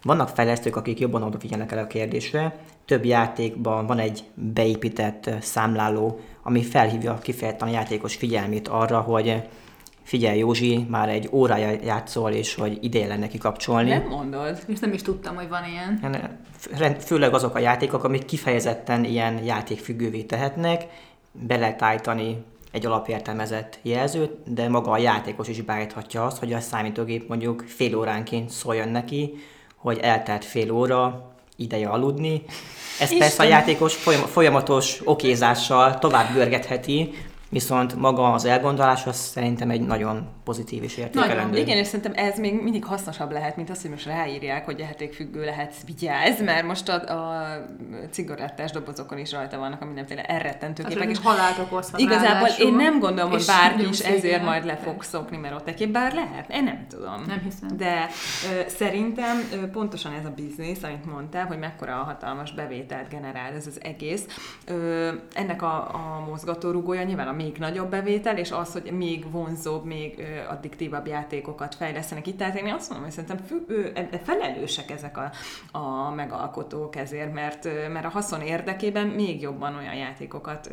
Vannak 0.06 0.28
fejlesztők, 0.28 0.76
akik 0.76 0.98
jobban 1.00 1.22
odafigyelnek 1.22 1.72
el 1.72 1.78
a 1.78 1.86
kérdésre. 1.86 2.56
Több 2.84 3.04
játékban 3.04 3.86
van 3.86 3.98
egy 3.98 4.24
beépített 4.34 5.30
számláló, 5.40 6.20
ami 6.42 6.62
felhívja 6.62 7.18
kifejezetten 7.18 7.68
a 7.68 7.70
játékos 7.70 8.16
figyelmét 8.16 8.68
arra, 8.68 9.00
hogy 9.00 9.42
figyelj 10.02 10.38
Józsi, 10.38 10.86
már 10.90 11.08
egy 11.08 11.28
órája 11.32 11.78
játszol, 11.84 12.30
és 12.30 12.54
hogy 12.54 12.78
ideje 12.80 13.06
lenne 13.06 13.28
kikapcsolni. 13.28 13.88
Nem 13.88 14.08
mondod? 14.08 14.62
És 14.66 14.78
nem 14.78 14.92
is 14.92 15.02
tudtam, 15.02 15.34
hogy 15.34 15.48
van 15.48 15.64
ilyen. 15.64 16.00
Főleg 16.98 17.34
azok 17.34 17.54
a 17.54 17.58
játékok, 17.58 18.04
amik 18.04 18.24
kifejezetten 18.24 19.04
ilyen 19.04 19.44
játékfüggővé 19.44 20.22
tehetnek, 20.22 20.86
be 21.32 21.56
lehet 21.56 21.82
állítani 21.82 22.44
egy 22.72 22.86
alapértelmezett 22.86 23.78
jelzőt, 23.82 24.52
de 24.52 24.68
maga 24.68 24.90
a 24.90 24.98
játékos 24.98 25.48
is 25.48 25.62
beállíthatja 25.62 26.24
azt, 26.24 26.38
hogy 26.38 26.52
a 26.52 26.60
számítógép 26.60 27.28
mondjuk 27.28 27.64
fél 27.66 27.96
óránként 27.96 28.50
szóljon 28.50 28.88
neki, 28.88 29.34
hogy 29.76 29.98
eltelt 29.98 30.44
fél 30.44 30.70
óra, 30.70 31.30
ideje 31.56 31.88
aludni. 31.88 32.42
Ezt 33.00 33.16
persze 33.18 33.42
a 33.42 33.46
játékos 33.46 33.94
folyam- 33.94 34.28
folyamatos 34.28 35.00
okézással 35.04 35.98
tovább 35.98 36.32
görgetheti, 36.34 37.14
viszont 37.56 37.94
maga 37.94 38.32
az 38.32 38.44
elgondolás 38.44 39.06
az 39.06 39.16
szerintem 39.16 39.70
egy 39.70 39.80
nagyon 39.80 40.28
pozitív 40.44 40.82
és 40.82 40.96
értékelendő. 40.96 41.42
Nagyon, 41.42 41.56
igen, 41.56 41.76
és 41.76 41.86
szerintem 41.86 42.12
ez 42.14 42.38
még 42.38 42.62
mindig 42.62 42.84
hasznosabb 42.84 43.32
lehet, 43.32 43.56
mint 43.56 43.70
az, 43.70 43.82
hogy 43.82 43.90
most 43.90 44.06
ráírják, 44.06 44.64
hogy 44.64 44.78
játékfüggő 44.78 45.44
lehet, 45.44 45.74
vigyázz, 45.86 46.40
mert 46.40 46.66
most 46.66 46.88
a, 46.88 46.94
a 46.94 47.46
cigarettás 48.10 48.70
dobozokon 48.70 49.18
is 49.18 49.32
rajta 49.32 49.58
vannak 49.58 49.82
a 49.82 49.84
mindenféle 49.84 50.22
elrettentő 50.22 50.82
képek. 50.82 51.10
És 51.10 51.18
halált 51.18 51.58
okozhat 51.58 52.00
Igazából 52.00 52.48
én 52.58 52.74
nem 52.74 52.98
gondolom, 52.98 53.30
hogy 53.30 53.44
bárki 53.46 53.88
is 53.88 53.98
ezért 53.98 54.44
majd 54.44 54.64
le 54.64 54.76
fog 54.76 55.02
szokni, 55.02 55.36
mert 55.36 55.54
ott 55.54 55.68
egy 55.68 55.90
bár 55.90 56.14
lehet, 56.14 56.50
én 56.50 56.64
nem 56.64 56.86
tudom. 56.88 57.22
Nem 57.26 57.40
hiszem. 57.44 57.76
De 57.76 58.08
ö, 58.52 58.68
szerintem 58.68 59.36
ö, 59.52 59.70
pontosan 59.70 60.12
ez 60.12 60.24
a 60.24 60.32
biznisz, 60.36 60.82
amit 60.82 61.12
mondtál, 61.12 61.46
hogy 61.46 61.58
mekkora 61.58 62.00
a 62.00 62.04
hatalmas 62.04 62.52
bevételt 62.52 63.08
generál 63.08 63.52
ez 63.52 63.66
az 63.66 63.78
egész. 63.82 64.24
Ö, 64.66 65.10
ennek 65.34 65.62
a, 65.62 65.76
a 65.76 66.24
mozgatórugója 66.28 67.02
nyilván 67.02 67.28
a 67.28 67.32
még 67.46 67.56
nagyobb 67.58 67.90
bevétel, 67.90 68.38
és 68.38 68.50
az, 68.50 68.72
hogy 68.72 68.92
még 68.92 69.30
vonzóbb, 69.30 69.84
még 69.84 70.22
addiktívabb 70.50 71.06
játékokat 71.06 71.74
fejlesztenek 71.74 72.26
itt. 72.26 72.38
Tehát 72.38 72.56
én 72.60 72.72
azt 72.72 72.88
mondom, 72.88 73.06
hogy 73.06 73.16
szerintem 73.16 73.46
fü, 73.46 73.82
e- 73.94 74.08
e- 74.10 74.20
felelősek 74.24 74.90
ezek 74.90 75.16
a, 75.18 75.30
a 75.78 76.10
megalkotók 76.10 76.96
ezért, 76.96 77.32
mert, 77.32 77.64
mert 77.92 78.04
a 78.04 78.08
haszon 78.08 78.40
érdekében 78.40 79.06
még 79.06 79.40
jobban 79.40 79.76
olyan 79.76 79.94
játékokat 79.94 80.70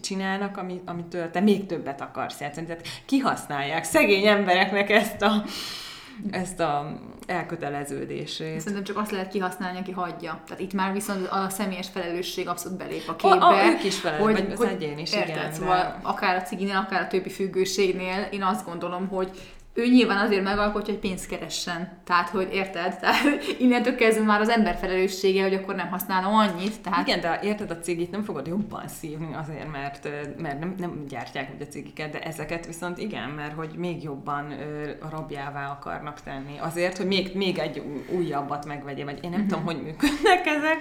csinálnak, 0.00 0.56
ami, 0.56 0.80
amitől 0.84 1.30
te 1.30 1.40
még 1.40 1.66
többet 1.66 2.00
akarsz 2.00 2.40
játszani. 2.40 2.66
Tehát 2.66 2.86
kihasználják 3.06 3.84
szegény 3.84 4.26
embereknek 4.26 4.90
ezt 4.90 5.22
a 5.22 5.44
ezt 6.30 6.60
a 6.60 6.98
elköteleződését. 7.26 8.58
Szerintem 8.60 8.84
csak 8.84 8.96
azt 8.96 9.10
lehet 9.10 9.28
kihasználni, 9.28 9.78
aki 9.78 9.90
hagyja. 9.90 10.40
Tehát 10.46 10.62
itt 10.62 10.72
már 10.72 10.92
viszont 10.92 11.26
a 11.26 11.48
személyes 11.48 11.88
felelősség 11.88 12.48
abszolút 12.48 12.78
belép 12.78 13.08
a 13.08 13.16
képbe. 13.16 13.36
A- 13.36 13.48
a- 13.58 13.64
ők 13.66 13.84
is 13.84 13.98
felel- 14.00 14.20
vagy 14.20 14.46
az 14.52 14.60
egyén 14.62 14.98
is, 14.98 15.12
érted? 15.12 15.28
igen, 15.28 15.48
de- 15.48 15.54
Szóval 15.54 15.98
akár 16.02 16.36
a 16.36 16.42
ciginél, 16.42 16.76
akár 16.76 17.02
a 17.02 17.06
többi 17.06 17.30
függőségnél 17.30 18.28
én 18.30 18.42
azt 18.42 18.64
gondolom, 18.66 19.08
hogy 19.08 19.30
ő 19.74 19.86
nyilván 19.86 20.26
azért 20.26 20.42
megalkotja, 20.42 20.92
hogy 20.92 21.02
pénzt 21.02 21.26
keressen. 21.26 21.98
Tehát, 22.04 22.28
hogy 22.28 22.48
érted? 22.52 22.98
Tehát 22.98 23.24
innentől 23.58 23.94
kezdve 23.94 24.24
már 24.24 24.40
az 24.40 24.48
ember 24.48 24.76
felelőssége, 24.76 25.42
hogy 25.42 25.54
akkor 25.54 25.74
nem 25.74 25.88
használom 25.88 26.34
annyit. 26.34 26.80
Tehát 26.80 27.06
Igen, 27.06 27.20
de 27.20 27.40
érted, 27.42 27.70
a 27.70 27.78
cigit 27.78 28.10
nem 28.10 28.22
fogod 28.22 28.46
jobban 28.46 28.88
szívni 28.88 29.34
azért, 29.34 29.72
mert, 29.72 30.08
mert 30.38 30.60
nem, 30.60 30.74
nem 30.78 31.04
gyártják 31.08 31.50
úgy 31.54 31.62
a 31.62 31.70
cigiket, 31.70 32.10
de 32.10 32.20
ezeket 32.20 32.66
viszont 32.66 32.98
igen, 32.98 33.28
mert 33.28 33.54
hogy 33.54 33.70
még 33.76 34.02
jobban 34.02 34.54
rabjává 35.10 35.70
akarnak 35.70 36.20
tenni. 36.20 36.58
Azért, 36.58 36.96
hogy 36.96 37.06
még, 37.06 37.30
még 37.34 37.58
egy 37.58 37.82
újabbat 38.08 38.66
megvegye, 38.66 39.04
vagy 39.04 39.24
én 39.24 39.30
nem 39.30 39.46
tudom, 39.46 39.64
hogy 39.64 39.82
működnek 39.82 40.46
ezek. 40.46 40.78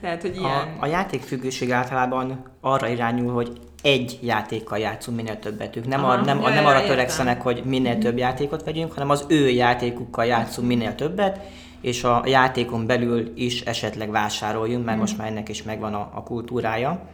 Tehát, 0.00 0.22
hogy 0.22 0.36
A, 0.36 0.40
ilyen... 0.40 0.76
a 0.78 0.86
játékfüggőség 0.86 1.72
általában 1.72 2.42
arra 2.60 2.88
irányul, 2.88 3.32
hogy 3.32 3.58
egy 3.82 4.18
játékkal 4.22 4.78
játszunk 4.78 5.16
minél 5.16 5.38
többetük. 5.38 5.86
Nem, 5.86 6.04
Aha, 6.04 6.12
ar, 6.12 6.24
nem, 6.24 6.40
ja, 6.40 6.48
nem 6.48 6.66
arra 6.66 6.82
törekszenek, 6.82 7.42
hogy 7.42 7.62
minél 7.64 7.98
több 7.98 8.18
játékot 8.18 8.64
vegyünk, 8.64 8.92
hanem 8.92 9.10
az 9.10 9.24
ő 9.28 9.48
játékukkal 9.48 10.24
játszunk 10.24 10.68
minél 10.68 10.94
többet, 10.94 11.40
és 11.80 12.04
a 12.04 12.22
játékon 12.26 12.86
belül 12.86 13.32
is 13.34 13.60
esetleg 13.60 14.10
vásároljunk, 14.10 14.84
mert 14.84 14.98
most 14.98 15.18
már 15.18 15.26
ennek 15.26 15.48
is 15.48 15.62
megvan 15.62 15.94
a, 15.94 16.10
a 16.14 16.22
kultúrája. 16.22 17.08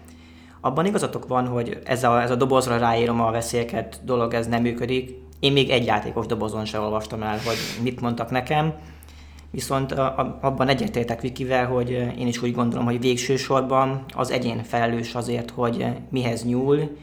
Abban 0.60 0.86
igazatok 0.86 1.26
van, 1.26 1.46
hogy 1.46 1.78
ez 1.84 2.04
a, 2.04 2.22
ez 2.22 2.30
a 2.30 2.36
dobozra 2.36 2.78
ráírom 2.78 3.20
a 3.20 3.30
veszélyeket 3.30 4.00
dolog, 4.04 4.34
ez 4.34 4.46
nem 4.46 4.62
működik. 4.62 5.10
Én 5.40 5.52
még 5.52 5.70
egy 5.70 5.86
játékos 5.86 6.26
dobozon 6.26 6.64
sem 6.64 6.82
olvastam 6.82 7.22
el, 7.22 7.38
hogy 7.44 7.56
mit 7.82 8.00
mondtak 8.00 8.30
nekem. 8.30 8.74
Viszont 9.56 9.92
abban 10.40 10.68
egyetértek 10.68 11.20
Vikivel, 11.20 11.66
hogy 11.66 11.90
én 11.90 12.26
is 12.26 12.42
úgy 12.42 12.52
gondolom, 12.52 12.84
hogy 12.84 13.00
végső 13.00 13.36
sorban 13.36 14.04
az 14.14 14.30
egyén 14.30 14.62
felelős 14.62 15.14
azért, 15.14 15.50
hogy 15.50 15.86
mihez 16.10 16.44
nyúl, 16.44 16.96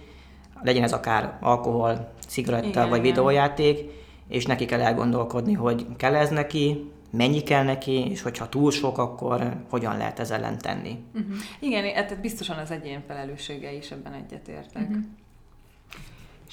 legyen 0.61 0.83
ez 0.83 0.93
akár 0.93 1.37
alkohol, 1.41 2.13
cigaretta 2.27 2.67
Igen, 2.67 2.89
vagy 2.89 3.01
videójáték, 3.01 3.79
és 4.27 4.45
neki 4.45 4.65
kell 4.65 4.81
elgondolkodni, 4.81 5.53
hogy 5.53 5.85
kell 5.97 6.15
ez 6.15 6.29
neki, 6.29 6.91
mennyi 7.09 7.41
kell 7.41 7.63
neki, 7.63 8.09
és 8.09 8.21
hogyha 8.21 8.49
túl 8.49 8.71
sok, 8.71 8.97
akkor 8.97 9.55
hogyan 9.69 9.97
lehet 9.97 10.19
ez 10.19 10.31
ellen 10.31 10.57
tenni. 10.57 10.97
Igen, 11.59 11.83
hát 11.83 12.07
tehát 12.07 12.21
biztosan 12.21 12.57
az 12.57 12.71
egyén 12.71 13.03
felelőssége 13.07 13.73
is 13.73 13.91
ebben 13.91 14.13
egyetértek. 14.13 14.89
Uh-huh. 14.89 15.03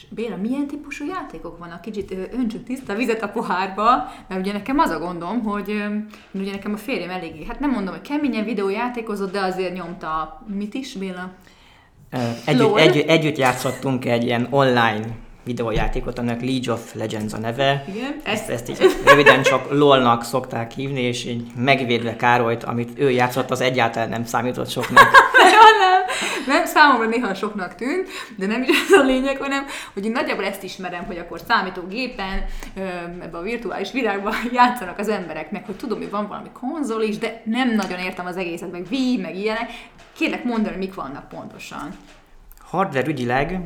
És 0.01 0.07
Béla, 0.11 0.37
milyen 0.37 0.67
típusú 0.67 1.07
játékok 1.07 1.59
vannak? 1.59 1.81
Kicsit 1.81 2.11
ö, 2.11 2.23
öntsük 2.33 2.65
tiszta 2.65 2.95
vizet 2.95 3.23
a 3.23 3.29
pohárba, 3.29 4.13
mert 4.29 4.41
ugye 4.41 4.53
nekem 4.53 4.79
az 4.79 4.91
a 4.91 4.99
gondom, 4.99 5.43
hogy 5.43 5.85
ugye 6.33 6.51
nekem 6.51 6.73
a 6.73 6.77
férjem 6.77 7.11
eléggé, 7.11 7.45
hát 7.45 7.61
nem 7.61 7.71
mondom, 7.71 7.95
hogy 7.95 8.09
keményen 8.09 8.45
videójátékozott, 8.45 9.33
de 9.33 9.41
azért 9.41 9.75
nyomta, 9.75 10.43
mit 10.47 10.75
is, 10.75 10.95
Béla? 10.95 11.31
Együtt, 12.45 12.77
együtt, 12.77 13.09
együtt 13.09 13.37
játszottunk 13.37 14.05
egy 14.05 14.25
ilyen 14.25 14.47
online 14.51 15.07
videójátékot, 15.51 16.19
annak 16.19 16.41
League 16.41 16.73
of 16.73 16.95
Legends 16.95 17.33
a 17.33 17.39
neve. 17.39 17.85
Igen, 17.89 18.21
Ezt, 18.23 18.49
ezt 18.49 18.69
így 18.69 18.79
röviden 19.05 19.43
csak 19.43 19.71
LOL-nak 19.71 20.25
szokták 20.25 20.73
hívni, 20.73 21.01
és 21.01 21.25
így 21.25 21.43
megvédve 21.57 22.17
Károlyt, 22.17 22.65
amit 22.65 22.91
ő 22.99 23.11
játszott, 23.11 23.51
az 23.51 23.61
egyáltalán 23.61 24.09
nem 24.09 24.25
számított 24.25 24.71
soknak. 24.71 25.09
Nem, 26.47 26.57
nem, 26.57 26.67
számomra 26.67 27.07
néha 27.07 27.35
soknak 27.35 27.75
tűnt, 27.75 28.09
de 28.37 28.47
nem 28.47 28.63
is 28.63 28.69
ez 28.69 28.99
a 28.99 29.03
lényeg, 29.03 29.37
hanem, 29.37 29.67
hogy 29.95 30.05
én 30.05 30.11
nagyjából 30.11 30.45
ezt 30.45 30.63
ismerem, 30.63 31.05
hogy 31.05 31.19
akkor 31.19 31.41
számítógépen, 31.49 32.45
ebbe 33.21 33.39
a 33.39 33.43
virtuális 33.43 33.93
világban 33.93 34.35
játszanak 34.53 34.99
az 34.99 35.09
emberek, 35.09 35.51
meg 35.51 35.65
hogy 35.67 35.77
tudom, 35.77 35.99
hogy 35.99 36.11
van 36.11 36.29
valami 36.29 36.49
konzol 36.53 37.03
is, 37.03 37.19
de 37.19 37.43
nem 37.45 37.75
nagyon 37.75 37.99
értem 37.99 38.27
az 38.27 38.37
egészet, 38.37 38.73
meg 38.73 38.87
Wii, 38.91 39.17
meg 39.17 39.37
ilyenek. 39.37 39.71
Kérlek 40.13 40.45
mondani, 40.45 40.77
mik 40.77 40.95
vannak 40.95 41.29
pontosan. 41.29 41.89
Hardware 42.71 43.09
ügyileg 43.09 43.61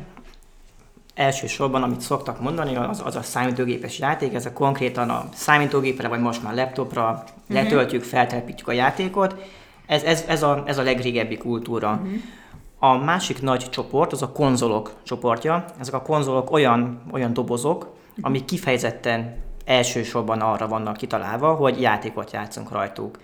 elsősorban, 1.15 1.83
amit 1.83 2.01
szoktak 2.01 2.41
mondani, 2.41 2.75
az, 2.75 3.01
az 3.05 3.15
a 3.15 3.21
számítógépes 3.21 3.99
játék, 3.99 4.33
ez 4.33 4.45
a 4.45 4.53
konkrétan 4.53 5.09
a 5.09 5.25
számítógépre, 5.33 6.07
vagy 6.07 6.19
most 6.19 6.43
már 6.43 6.55
laptopra 6.55 7.23
letöltjük, 7.49 8.03
feltelepítjük 8.03 8.67
a 8.67 8.71
játékot. 8.71 9.35
Ez, 9.85 10.03
ez, 10.03 10.23
ez, 10.27 10.43
a, 10.43 10.63
ez 10.65 10.77
a 10.77 10.83
legrégebbi 10.83 11.37
kultúra. 11.37 12.01
A 12.79 12.97
másik 12.97 13.41
nagy 13.41 13.69
csoport 13.69 14.11
az 14.11 14.21
a 14.21 14.31
konzolok 14.31 14.93
csoportja. 15.03 15.65
Ezek 15.79 15.93
a 15.93 16.01
konzolok 16.01 16.51
olyan, 16.51 17.01
olyan 17.11 17.33
dobozok, 17.33 17.93
amik 18.21 18.45
kifejezetten 18.45 19.35
elsősorban 19.65 20.39
arra 20.41 20.67
vannak 20.67 20.97
kitalálva, 20.97 21.53
hogy 21.53 21.81
játékot 21.81 22.31
játszunk 22.31 22.71
rajtuk. 22.71 23.19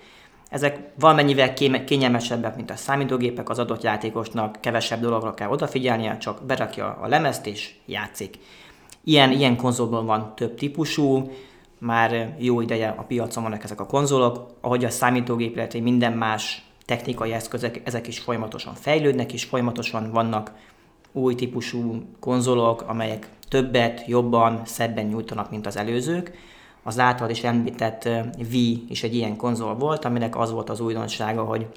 Ezek 0.51 0.79
valamennyivel 0.99 1.53
kényelmesebbek, 1.85 2.55
mint 2.55 2.71
a 2.71 2.75
számítógépek, 2.75 3.49
az 3.49 3.59
adott 3.59 3.83
játékosnak 3.83 4.57
kevesebb 4.61 5.01
dologra 5.01 5.33
kell 5.33 5.49
odafigyelnie, 5.49 6.17
csak 6.17 6.43
berakja 6.45 6.97
a 7.01 7.07
lemezt 7.07 7.47
és 7.47 7.73
játszik. 7.85 8.37
Ilyen, 9.03 9.31
ilyen 9.31 9.55
konzolban 9.55 10.05
van 10.05 10.35
több 10.35 10.55
típusú, 10.55 11.31
már 11.77 12.35
jó 12.39 12.61
ideje 12.61 12.95
a 12.97 13.01
piacon 13.01 13.43
vannak 13.43 13.63
ezek 13.63 13.79
a 13.79 13.85
konzolok, 13.85 14.47
ahogy 14.61 14.85
a 14.85 14.89
számítógép, 14.89 15.55
illetve 15.55 15.79
minden 15.79 16.13
más 16.13 16.63
technikai 16.85 17.31
eszközök, 17.31 17.81
ezek 17.83 18.07
is 18.07 18.19
folyamatosan 18.19 18.73
fejlődnek, 18.73 19.33
és 19.33 19.43
folyamatosan 19.43 20.11
vannak 20.11 20.51
új 21.11 21.35
típusú 21.35 22.01
konzolok, 22.19 22.81
amelyek 22.81 23.29
többet, 23.49 24.03
jobban, 24.07 24.61
szebben 24.65 25.05
nyújtanak, 25.05 25.49
mint 25.49 25.65
az 25.65 25.77
előzők. 25.77 26.31
Az 26.83 26.99
által 26.99 27.29
is 27.29 27.43
említett 27.43 28.09
Wii 28.51 28.85
is 28.89 29.03
egy 29.03 29.15
ilyen 29.15 29.35
konzol 29.35 29.75
volt, 29.75 30.05
aminek 30.05 30.37
az 30.37 30.51
volt 30.51 30.69
az 30.69 30.79
újdonsága, 30.79 31.43
hogy 31.43 31.67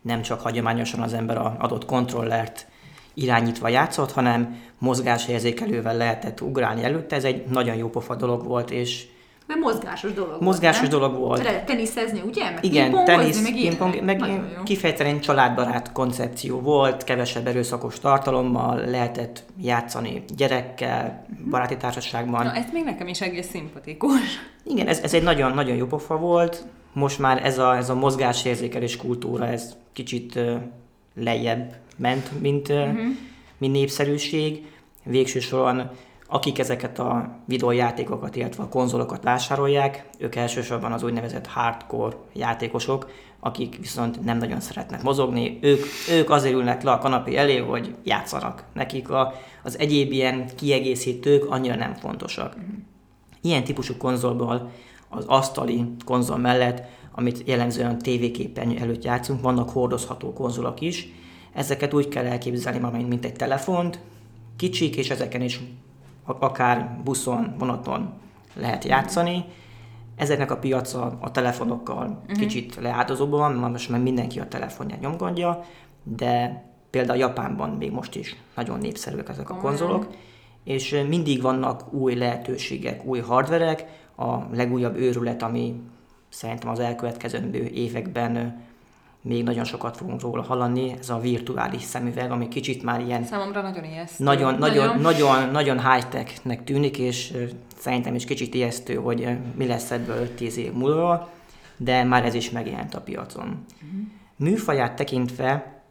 nem 0.00 0.22
csak 0.22 0.40
hagyományosan 0.40 1.00
az 1.00 1.12
ember 1.12 1.38
a 1.38 1.56
adott 1.58 1.84
kontrollert 1.84 2.66
irányítva 3.14 3.68
játszott, 3.68 4.12
hanem 4.12 4.60
mozgásérzékelővel 4.78 5.96
lehetett 5.96 6.40
ugrálni 6.40 6.84
előtte. 6.84 7.16
Ez 7.16 7.24
egy 7.24 7.46
nagyon 7.46 7.76
jó 7.76 7.88
pofa 7.88 8.14
dolog 8.14 8.44
volt, 8.44 8.70
és 8.70 9.06
Mert 9.52 9.64
mozgásos 9.64 10.12
dolog 10.12 10.42
Mozgásos 10.42 10.88
volt, 10.88 10.90
dolog 10.90 11.18
volt. 11.18 11.64
Teniszezni, 11.64 12.22
ugye? 12.26 12.50
Meg 12.50 12.64
igen, 12.64 13.04
tenisz, 13.04 13.42
meg 13.42 13.52
pingpong, 13.52 14.02
meg 14.04 14.20
jó. 14.20 14.62
kifejezetten 14.62 15.20
családbarát 15.20 15.92
koncepció 15.92 16.60
volt, 16.60 17.04
kevesebb 17.04 17.46
erőszakos 17.46 17.98
tartalommal, 17.98 18.84
lehetett 18.84 19.44
játszani 19.60 20.24
gyerekkel, 20.36 21.26
baráti 21.50 21.76
társaságban. 21.76 22.44
Na, 22.44 22.54
ez 22.54 22.64
még 22.72 22.84
nekem 22.84 23.06
is 23.08 23.20
egész 23.20 23.48
szimpatikus. 23.48 24.20
Igen, 24.64 24.86
ez, 24.86 24.98
ez 24.98 25.14
egy 25.14 25.22
nagyon-nagyon 25.22 25.76
jó 25.76 25.86
pofa 25.86 26.16
volt. 26.16 26.64
Most 26.92 27.18
már 27.18 27.44
ez 27.44 27.58
a, 27.58 27.76
ez 27.76 27.88
a 27.88 27.94
mozgásérzékelés 27.94 28.96
kultúra, 28.96 29.46
ez 29.46 29.76
kicsit 29.92 30.34
uh, 30.34 30.54
lejjebb 31.14 31.74
ment, 31.96 32.40
mint, 32.40 32.68
uh, 32.68 32.76
uh-huh. 32.76 33.04
mint 33.58 33.72
népszerűség. 33.72 34.66
Végső 35.04 35.40
soron 35.40 35.90
akik 36.32 36.58
ezeket 36.58 36.98
a 36.98 37.38
videójátékokat, 37.44 38.36
illetve 38.36 38.62
a 38.62 38.68
konzolokat 38.68 39.22
vásárolják, 39.22 40.08
ők 40.18 40.34
elsősorban 40.34 40.92
az 40.92 41.02
úgynevezett 41.02 41.46
hardcore 41.46 42.16
játékosok, 42.32 43.10
akik 43.40 43.76
viszont 43.78 44.24
nem 44.24 44.38
nagyon 44.38 44.60
szeretnek 44.60 45.02
mozogni, 45.02 45.58
ők, 45.60 45.84
ők 46.10 46.30
azért 46.30 46.54
ülnek 46.54 46.82
le 46.82 46.90
a 46.90 46.98
kanapé 46.98 47.36
elé, 47.36 47.56
hogy 47.56 47.94
játszanak. 48.04 48.64
Nekik 48.72 49.10
a, 49.10 49.34
az 49.62 49.78
egyéb 49.78 50.12
ilyen 50.12 50.46
kiegészítők 50.56 51.50
annyira 51.50 51.74
nem 51.74 51.94
fontosak. 51.94 52.56
Ilyen 53.40 53.64
típusú 53.64 53.96
konzolból 53.96 54.70
az 55.08 55.24
asztali 55.26 55.84
konzol 56.04 56.38
mellett, 56.38 56.82
amit 57.14 57.42
jellemzően 57.46 57.98
tévéképernyő 57.98 58.78
előtt 58.78 59.04
játszunk, 59.04 59.42
vannak 59.42 59.70
hordozható 59.70 60.32
konzolok 60.32 60.80
is. 60.80 61.08
Ezeket 61.52 61.94
úgy 61.94 62.08
kell 62.08 62.26
elképzelni, 62.26 62.78
mint 62.78 63.08
mint 63.08 63.24
egy 63.24 63.34
telefont, 63.34 64.00
kicsik, 64.56 64.96
és 64.96 65.10
ezeken 65.10 65.42
is 65.42 65.60
akár 66.38 67.00
buszon, 67.04 67.54
vonaton 67.58 68.12
lehet 68.54 68.84
játszani. 68.84 69.44
Ezeknek 70.16 70.50
a 70.50 70.56
piaca 70.56 71.18
a 71.20 71.30
telefonokkal 71.30 72.20
uh-huh. 72.22 72.38
kicsit 72.38 72.76
leáldozóban 72.76 73.40
van, 73.40 73.52
mert 73.52 73.72
most 73.72 73.88
már 73.88 74.00
mindenki 74.00 74.40
a 74.40 74.48
telefonját 74.48 75.00
nyomkodja, 75.00 75.64
de 76.02 76.64
például 76.90 77.18
Japánban 77.18 77.70
még 77.70 77.92
most 77.92 78.14
is 78.14 78.36
nagyon 78.54 78.78
népszerűek 78.78 79.28
ezek 79.28 79.50
a 79.50 79.56
konzolok, 79.56 80.06
és 80.64 81.04
mindig 81.08 81.42
vannak 81.42 81.92
új 81.92 82.14
lehetőségek, 82.14 83.04
új 83.04 83.20
hardverek, 83.20 83.84
a 84.16 84.38
legújabb 84.52 84.96
őrület, 84.96 85.42
ami 85.42 85.80
szerintem 86.28 86.68
az 86.68 86.78
elkövetkezendő 86.78 87.64
években 87.64 88.60
még 89.22 89.44
nagyon 89.44 89.64
sokat 89.64 89.96
fogunk 89.96 90.20
róla 90.20 90.42
hallani, 90.42 90.94
ez 90.98 91.10
a 91.10 91.18
virtuális 91.18 91.82
szemüveg, 91.82 92.30
ami 92.30 92.48
kicsit 92.48 92.82
már 92.82 93.00
ilyen... 93.00 93.24
Számomra 93.24 93.62
nagyon 93.62 93.84
ijesztő. 93.84 94.24
Nagyon, 94.24 94.54
nagyon, 94.54 94.86
nagyon, 94.86 95.00
nagyon, 95.00 95.50
nagyon 95.50 95.92
high-technek 95.92 96.64
tűnik, 96.64 96.98
és 96.98 97.34
szerintem 97.76 98.14
is 98.14 98.24
kicsit 98.24 98.54
ijesztő, 98.54 98.94
hogy 98.94 99.28
mi 99.54 99.66
lesz 99.66 99.90
ebből 99.90 100.34
tíz 100.34 100.56
év 100.56 100.72
múlva, 100.72 101.30
de 101.76 102.04
már 102.04 102.24
ez 102.24 102.34
is 102.34 102.50
megjelent 102.50 102.94
a 102.94 103.00
piacon. 103.00 103.44
Uh-huh. 103.46 104.00
Műfaját 104.36 104.96
tekintve 104.96 105.82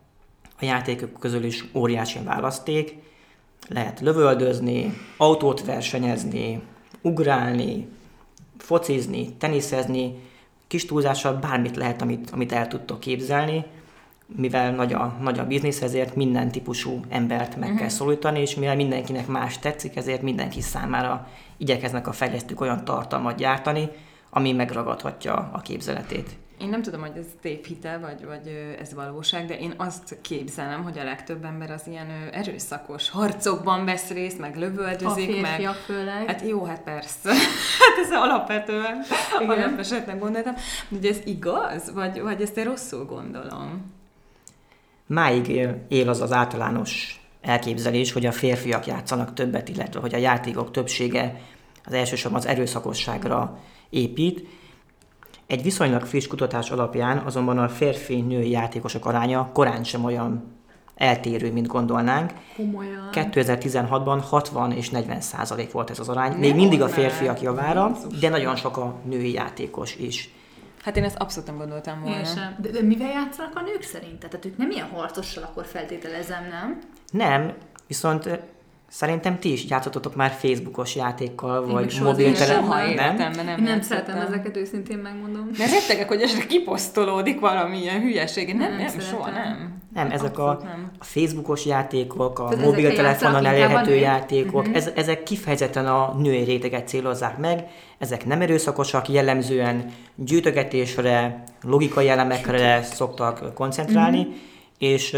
a 0.60 0.66
játékok 0.66 1.20
közül 1.20 1.44
is 1.44 1.66
óriási 1.74 2.20
választék, 2.24 2.98
lehet 3.68 4.00
lövöldözni, 4.00 4.94
autót 5.18 5.66
versenyezni, 5.66 6.62
ugrálni, 7.02 7.88
focizni, 8.58 9.34
teniszezni, 9.34 10.16
kis 10.72 10.86
túlzással 10.86 11.34
bármit 11.34 11.76
lehet, 11.76 12.02
amit, 12.02 12.30
amit 12.30 12.52
el 12.52 12.68
tudtok 12.68 13.00
képzelni, 13.00 13.66
mivel 14.36 14.72
nagy 14.72 14.94
a, 14.94 15.18
nagy 15.22 15.40
a 15.40 15.46
biznisz, 15.46 15.82
ezért 15.82 16.16
minden 16.16 16.52
típusú 16.52 17.00
embert 17.10 17.56
meg 17.56 17.64
uh-huh. 17.64 17.78
kell 17.78 17.88
mhm. 17.88 17.96
szólítani, 17.96 18.40
és 18.40 18.56
mivel 18.56 18.76
mindenkinek 18.76 19.28
más 19.28 19.60
tetszik, 19.60 19.96
ezért 19.96 20.22
mindenki 20.22 20.62
számára 20.62 21.28
igyekeznek 21.58 22.08
a 22.08 22.12
fejlesztők 22.12 22.62
olyan 22.62 22.86
tartalmat 22.86 23.36
gyártani, 23.36 23.90
ami 24.30 24.52
megragadhatja 24.52 25.50
a 25.54 25.62
képzeletét. 25.62 26.30
Én 26.62 26.70
nem 26.70 26.82
tudom, 26.82 27.02
hogy 27.02 27.18
ez 27.18 27.26
tévhitel, 27.42 28.00
vagy, 28.00 28.26
vagy 28.26 28.76
ez 28.80 28.94
valóság, 28.94 29.46
de 29.46 29.58
én 29.58 29.74
azt 29.78 30.18
képzelem, 30.22 30.84
hogy 30.84 31.00
a 31.00 31.04
legtöbb 31.04 31.44
ember 31.44 31.72
az 31.72 31.88
ilyen 31.88 32.30
erőszakos 32.32 33.10
harcokban 33.10 33.86
vesz 33.86 34.10
részt, 34.10 34.40
meg 34.40 34.58
lövöldözik, 34.58 35.38
a 35.38 35.42
meg... 35.42 35.74
főleg. 35.74 36.28
Hát 36.28 36.48
jó, 36.48 36.64
hát 36.64 36.82
persze. 36.82 37.30
hát 37.82 37.98
ez 38.04 38.12
alapvetően 38.12 39.04
alapesetnek 39.48 40.20
gondoltam. 40.20 40.54
De 40.88 41.10
ez 41.10 41.20
igaz? 41.26 41.94
Vagy, 41.94 42.22
vagy 42.22 42.42
ezt 42.42 42.58
én 42.58 42.64
rosszul 42.64 43.06
gondolom? 43.06 43.94
Máig 45.06 45.48
él 45.88 46.10
az 46.10 46.22
az 46.22 46.32
általános 46.32 47.22
elképzelés, 47.42 48.12
hogy 48.12 48.26
a 48.26 48.32
férfiak 48.32 48.86
játszanak 48.86 49.34
többet, 49.34 49.70
illetve 49.70 50.00
hogy 50.00 50.14
a 50.14 50.18
játékok 50.18 50.72
többsége 50.72 51.42
az 51.86 51.94
elsősorban 51.94 52.40
az 52.40 52.48
erőszakosságra 52.48 53.60
épít, 53.90 54.48
egy 55.52 55.64
viszonylag 55.64 56.06
friss 56.06 56.28
kutatás 56.28 56.72
alapján 56.72 57.18
azonban 57.18 57.58
a 57.58 57.70
férfi-női 57.70 58.50
játékosok 58.50 59.06
aránya 59.06 59.50
korán 59.54 59.84
sem 59.84 60.04
olyan 60.04 60.44
eltérő, 60.96 61.52
mint 61.52 61.68
gondolnánk. 61.68 62.34
Komolyan. 62.56 63.10
2016-ban 63.12 64.24
60 64.30 64.72
és 64.72 64.90
40 64.90 65.22
százalék 65.22 65.72
volt 65.72 65.90
ez 65.90 66.00
az 66.00 66.10
arány. 66.10 66.38
Még 66.38 66.56
mindig 66.56 66.82
a 66.82 66.88
férfiak 66.88 67.42
javára, 67.42 67.92
de 68.20 68.30
nagyon 68.30 68.56
sok 68.56 68.78
a 68.78 68.96
női 69.04 69.32
játékos 69.32 69.96
is. 69.96 70.34
Hát 70.84 70.98
én 70.98 71.04
ezt 71.04 71.18
abszolút 71.18 71.48
nem 71.48 71.58
gondoltam 71.58 72.02
volna. 72.02 72.18
Én 72.18 72.26
sem. 72.26 72.56
De, 72.62 72.70
de 72.70 72.82
mivel 72.82 73.10
játszanak 73.10 73.56
a 73.56 73.62
nők 73.62 73.82
szerint? 73.82 74.20
Tehát 74.20 74.46
ők 74.46 74.58
nem 74.58 74.72
ilyen 74.72 74.88
harcossal 74.88 75.44
akkor 75.44 75.66
feltételezem, 75.66 76.48
nem? 76.50 76.80
Nem, 77.12 77.54
viszont 77.88 78.40
Szerintem 78.92 79.40
ti 79.40 79.52
is 79.52 79.66
játszottatok 79.70 80.16
már 80.16 80.32
Facebookos 80.32 80.96
játékkal, 80.96 81.66
Én 81.68 81.72
vagy 81.72 82.00
mobiltelefonon, 82.04 82.94
nem? 82.94 83.16
Nem, 83.16 83.32
nem, 83.32 83.46
nem, 83.46 83.64
nem 83.64 83.82
szeretem 83.82 84.18
ezeket, 84.18 84.58
őszintén 84.58 84.98
megmondom. 84.98 85.50
Mert 85.58 85.72
rettegek, 85.72 86.08
hogy 86.08 86.22
esetleg 86.22 86.48
kiposztolódik 86.48 87.40
valamilyen 87.40 88.02
hülyeség. 88.02 88.48
Nem, 88.48 88.72
nem, 88.72 88.78
nem 88.78 89.00
soha 89.00 89.30
nem. 89.30 89.78
Nem, 89.94 90.12
ezek 90.12 90.40
a, 90.40 90.60
nem. 90.64 90.92
a 91.00 91.04
Facebookos 91.04 91.66
játékok, 91.66 92.40
a 92.40 92.48
Tehát 92.48 92.66
mobiltelefonon 92.66 93.46
elérhető 93.46 93.96
játékok, 93.96 94.60
uh-huh. 94.60 94.76
ez, 94.76 94.90
ezek 94.96 95.24
kifejezetten 95.24 95.88
a 95.88 96.16
női 96.18 96.44
réteget 96.44 96.88
célozzák 96.88 97.38
meg, 97.38 97.68
ezek 97.98 98.26
nem 98.26 98.42
erőszakosak, 98.42 99.10
jellemzően 99.10 99.92
gyűjtögetésre, 100.16 101.44
logikai 101.62 102.10
elemekre 102.10 102.84
szoktak 102.84 103.54
koncentrálni, 103.54 104.20
uh-huh. 104.20 104.34
és 104.78 105.18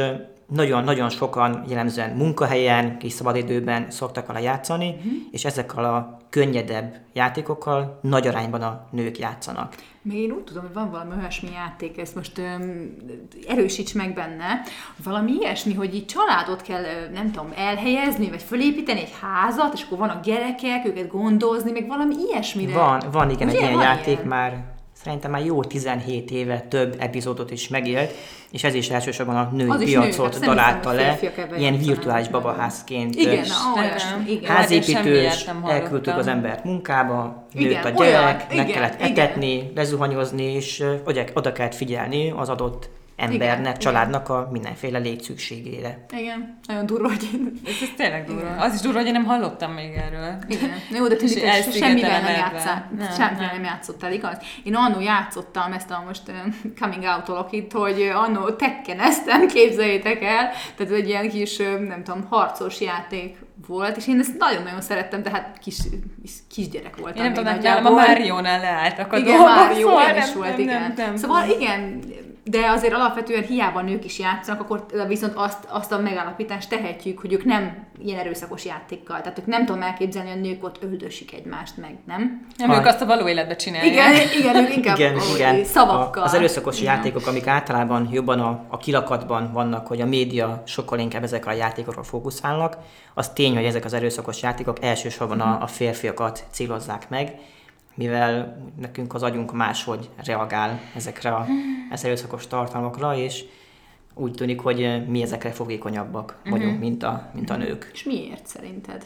nagyon-nagyon 0.53 1.10
sokan 1.10 1.63
jellemzően 1.67 2.15
munkahelyen, 2.15 2.98
kis 2.98 3.13
szabadidőben 3.13 3.91
szoktak 3.91 4.28
vele 4.28 4.41
játszani, 4.41 4.89
uh-huh. 4.89 5.12
és 5.32 5.45
ezekkel 5.45 5.84
a 5.84 6.17
könnyedebb 6.30 6.95
játékokkal 7.13 7.99
nagy 8.01 8.28
arányban 8.28 8.62
a 8.62 8.88
nők 8.91 9.19
játszanak. 9.19 9.75
Még 10.01 10.17
én 10.17 10.32
úgy 10.32 10.43
tudom, 10.43 10.63
hogy 10.63 10.73
van 10.73 10.91
valami 10.91 11.12
olyasmi 11.19 11.49
játék, 11.54 11.97
ezt 11.97 12.15
most 12.15 12.38
öm, 12.38 12.95
erősíts 13.47 13.93
meg 13.93 14.13
benne, 14.13 14.62
valami 15.04 15.32
ilyesmi, 15.32 15.73
hogy 15.73 15.95
így 15.95 16.06
családot 16.06 16.62
kell, 16.62 16.84
nem 17.13 17.32
tudom, 17.32 17.51
elhelyezni, 17.56 18.30
vagy 18.30 18.41
fölépíteni 18.41 18.99
egy 18.99 19.13
házat, 19.21 19.73
és 19.73 19.84
akkor 19.84 19.97
vannak 19.97 20.23
gyerekek, 20.23 20.86
őket 20.86 21.08
gondozni, 21.08 21.71
még 21.71 21.88
valami 21.88 22.15
ilyesmire. 22.30 22.73
Van, 22.73 23.04
van 23.12 23.30
igen, 23.30 23.47
Ugye, 23.47 23.58
egy 23.58 23.63
ilyen 23.63 23.82
játék 23.82 24.15
ilyen? 24.15 24.28
már 24.28 24.73
szerintem 25.04 25.32
már 25.32 25.46
jó 25.46 25.63
17 25.63 26.32
éve 26.32 26.60
több 26.60 26.96
epizódot 27.00 27.52
is 27.52 27.68
megélt, 27.68 28.12
és 28.52 28.63
ez 28.63 28.74
is 28.74 28.89
elsősorban 28.89 29.36
a 29.36 29.50
női 29.52 29.70
az 29.70 29.84
piacot 29.84 30.39
nő, 30.39 30.46
darálta 30.46 30.92
le, 30.92 31.20
ilyen 31.58 31.78
virtuális 31.78 32.28
babaházként. 32.28 33.16
Igen, 33.16 33.46
igen. 34.28 34.52
Házépítős, 34.52 35.46
elküldtük 35.68 36.18
az 36.18 36.28
embert 36.28 36.63
munkába, 36.63 37.48
nőtt 37.54 37.63
igen, 37.63 37.84
a 37.84 37.89
gyerek, 37.89 38.00
olyan, 38.00 38.24
meg 38.24 38.48
igen, 38.52 38.66
kellett 38.66 39.02
etetni, 39.02 39.54
igen. 39.54 39.72
lezuhanyozni, 39.76 40.44
és 40.44 40.84
oda 41.34 41.52
kellett 41.52 41.76
figyelni 41.76 42.34
az 42.36 42.50
adott 42.50 42.89
embernek, 43.23 43.59
igen, 43.59 43.77
családnak 43.77 44.25
igen. 44.29 44.38
a 44.38 44.49
mindenféle 44.51 44.97
létszükségére. 44.97 46.05
Igen, 46.17 46.59
nagyon 46.67 46.86
durva, 46.86 47.07
hogy 47.07 47.29
én... 47.33 47.53
Ez, 47.65 47.73
ez 47.81 47.89
tényleg 47.97 48.25
durva. 48.25 48.41
Igen. 48.41 48.59
Az 48.59 48.73
is 48.73 48.79
durva, 48.79 48.97
hogy 48.97 49.07
én 49.07 49.13
nem 49.13 49.25
hallottam 49.25 49.71
még 49.71 49.93
erről. 49.95 50.36
Igen. 50.47 50.69
Jó, 50.91 51.07
de 51.07 51.15
tűnik, 51.15 51.39
hogy 51.39 51.73
semmivel 51.73 52.21
nem 52.21 52.33
játszál. 52.33 52.91
Semmivel 53.17 53.49
nem 53.53 53.63
játszottál, 53.63 54.13
igaz? 54.13 54.38
Én 54.63 54.75
annó 54.75 54.99
játszottam 54.99 55.73
ezt 55.73 55.91
a 55.91 56.03
most 56.07 56.31
coming 56.79 57.03
out 57.03 57.51
itt, 57.51 57.71
hogy 57.71 58.12
annó 58.13 58.49
tekkeneztem, 58.49 59.47
képzeljétek 59.53 60.23
el. 60.23 60.49
Tehát 60.75 60.93
egy 60.93 61.07
ilyen 61.07 61.29
kis, 61.29 61.57
nem 61.57 62.03
tudom, 62.03 62.27
harcos 62.29 62.81
játék 62.81 63.38
volt, 63.67 63.97
és 63.97 64.07
én 64.07 64.19
ezt 64.19 64.38
nagyon-nagyon 64.38 64.81
szerettem, 64.81 65.23
tehát 65.23 65.57
kis, 65.62 65.77
kisgyerek 66.49 66.97
voltam. 66.97 67.23
Én 67.25 67.31
nem 67.31 67.43
tudom, 67.43 67.59
nálam 67.59 67.86
a 67.86 67.95
Máriónál 67.95 68.59
leálltak 68.59 69.13
a 69.13 69.17
igen, 69.17 69.38
dolgok. 69.38 69.55
Mário, 69.55 69.88
szóval 69.88 70.17
is 70.17 70.33
volt, 70.33 70.57
igen. 70.57 70.81
Nem, 70.81 70.93
nem, 70.95 71.15
szóval 71.15 71.49
igen, 71.49 71.99
de 72.45 72.69
azért 72.69 72.93
alapvetően 72.93 73.43
hiába 73.43 73.82
nők 73.82 74.06
is 74.06 74.19
játszanak, 74.19 74.62
akkor 74.62 74.86
viszont 75.08 75.34
azt, 75.36 75.67
azt 75.69 75.91
a 75.91 75.99
megállapítást 75.99 76.69
tehetjük, 76.69 77.19
hogy 77.19 77.34
ők 77.34 77.45
nem 77.45 77.88
ilyen 77.99 78.19
erőszakos 78.19 78.65
játékkal. 78.65 79.21
Tehát 79.21 79.39
ők 79.39 79.45
nem 79.45 79.65
tudom 79.65 79.82
elképzelni, 79.82 80.29
hogy 80.29 80.38
a 80.38 80.41
nők 80.41 80.63
ott 80.63 80.84
öldösik 80.84 81.34
egymást 81.34 81.77
meg, 81.77 81.97
nem? 82.06 82.47
Nem, 82.58 82.71
ők 82.71 82.86
azt 82.86 83.01
a 83.01 83.06
való 83.06 83.27
életbe 83.27 83.56
csinálják. 83.56 83.93
Igen, 83.93 84.13
igen, 84.39 84.56
ők 84.56 84.75
inkább 84.75 84.97
igen, 84.97 85.15
igen. 85.36 85.63
szavakkal. 85.63 86.23
A, 86.23 86.25
az 86.25 86.34
erőszakos 86.34 86.82
igen. 86.82 86.93
játékok, 86.93 87.27
amik 87.27 87.47
általában 87.47 88.10
jobban 88.12 88.39
a, 88.39 88.65
a 88.67 88.77
kirakatban 88.77 89.51
vannak, 89.51 89.88
hogy 89.88 90.01
a 90.01 90.06
média 90.06 90.63
sokkal 90.65 90.99
inkább 90.99 91.23
ezekre 91.23 91.51
a 91.51 91.56
játékokra 91.56 92.03
fókuszálnak, 92.03 92.77
az 93.13 93.29
tény, 93.29 93.56
hogy 93.56 93.65
ezek 93.65 93.86
az 93.86 93.93
erőszakos 93.93 94.41
játékok 94.41 94.84
elsősorban 94.84 95.39
a, 95.39 95.62
a 95.62 95.67
férfiakat 95.67 96.43
célozzák 96.51 97.10
meg, 97.10 97.36
mivel 97.93 98.58
nekünk 98.79 99.13
az 99.13 99.23
agyunk 99.23 99.53
máshogy 99.53 100.10
reagál 100.25 100.79
ezekre 100.95 101.29
a 101.29 101.45
erőszakos 102.01 102.47
tartalmakra, 102.47 103.15
és 103.15 103.43
úgy 104.15 104.32
tűnik, 104.32 104.60
hogy 104.60 105.08
mi 105.08 105.21
ezekre 105.21 105.51
fogékonyabbak 105.51 106.36
uh-huh. 106.38 106.58
vagyunk, 106.58 106.79
mint 106.79 107.03
a, 107.03 107.29
mint 107.34 107.49
a 107.49 107.56
nők. 107.56 107.89
És 107.93 108.03
miért 108.03 108.47
szerinted? 108.47 109.06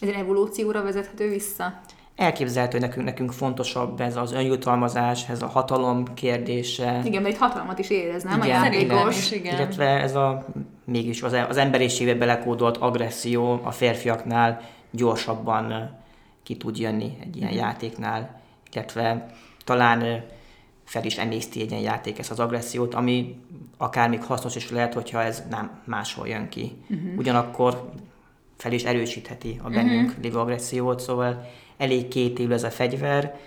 Ez 0.00 0.08
egy 0.08 0.14
evolúcióra 0.14 0.82
vezethető 0.82 1.28
vissza? 1.28 1.80
Elképzelhető, 2.16 2.78
hogy 2.78 2.88
nekünk, 2.88 3.06
nekünk 3.06 3.32
fontosabb 3.32 4.00
ez 4.00 4.16
az 4.16 4.32
önjutalmazás, 4.32 5.28
ez 5.28 5.42
a 5.42 5.46
hatalom 5.46 6.04
kérdése. 6.14 7.00
Igen, 7.04 7.22
mert 7.22 7.34
egy 7.34 7.40
hatalmat 7.40 7.78
is 7.78 7.90
érez, 7.90 8.22
nem? 8.22 8.42
Igen, 8.42 8.60
a 8.60 8.64
játékos. 8.64 9.30
Igen, 9.30 9.44
igen. 9.44 9.56
Illetve 9.56 9.86
ez 9.86 10.14
a 10.14 10.44
mégis 10.84 11.22
az, 11.22 11.36
az 11.48 11.56
emberiségbe 11.56 12.14
belekódolt 12.14 12.76
agresszió 12.76 13.60
a 13.62 13.70
férfiaknál 13.70 14.60
gyorsabban 14.90 15.90
ki 16.44 16.56
tud 16.56 16.78
jönni 16.78 17.16
egy 17.20 17.36
ilyen 17.36 17.52
mm. 17.52 17.56
játéknál, 17.56 18.40
illetve 18.72 19.26
talán 19.64 20.24
fel 20.84 21.04
is 21.04 21.16
emészti 21.16 21.60
egy 21.60 21.70
ilyen 21.70 21.82
játék 21.82 22.18
ezt 22.18 22.30
az 22.30 22.40
agressziót, 22.40 22.94
ami 22.94 23.40
akár 23.76 24.08
még 24.08 24.22
hasznos 24.22 24.56
is 24.56 24.70
lehet, 24.70 24.94
hogyha 24.94 25.22
ez 25.22 25.42
nem 25.50 25.80
máshol 25.84 26.28
jön 26.28 26.48
ki. 26.48 26.72
Uh-huh. 26.90 27.18
Ugyanakkor 27.18 27.90
fel 28.56 28.72
is 28.72 28.84
erősítheti 28.84 29.60
a 29.62 29.68
bennünk 29.68 30.08
uh-huh. 30.08 30.22
lévő 30.22 30.38
agressziót, 30.38 31.00
szóval 31.00 31.50
elég 31.76 32.08
két 32.08 32.38
év 32.38 32.52
ez 32.52 32.64
a 32.64 32.70
fegyver, 32.70 33.38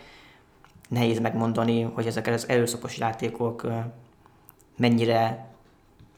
nehéz 0.89 1.19
megmondani, 1.19 1.81
hogy 1.81 2.05
ezek 2.05 2.27
az 2.27 2.47
erőszakos 2.49 2.97
játékok 2.97 3.67
mennyire 4.77 5.47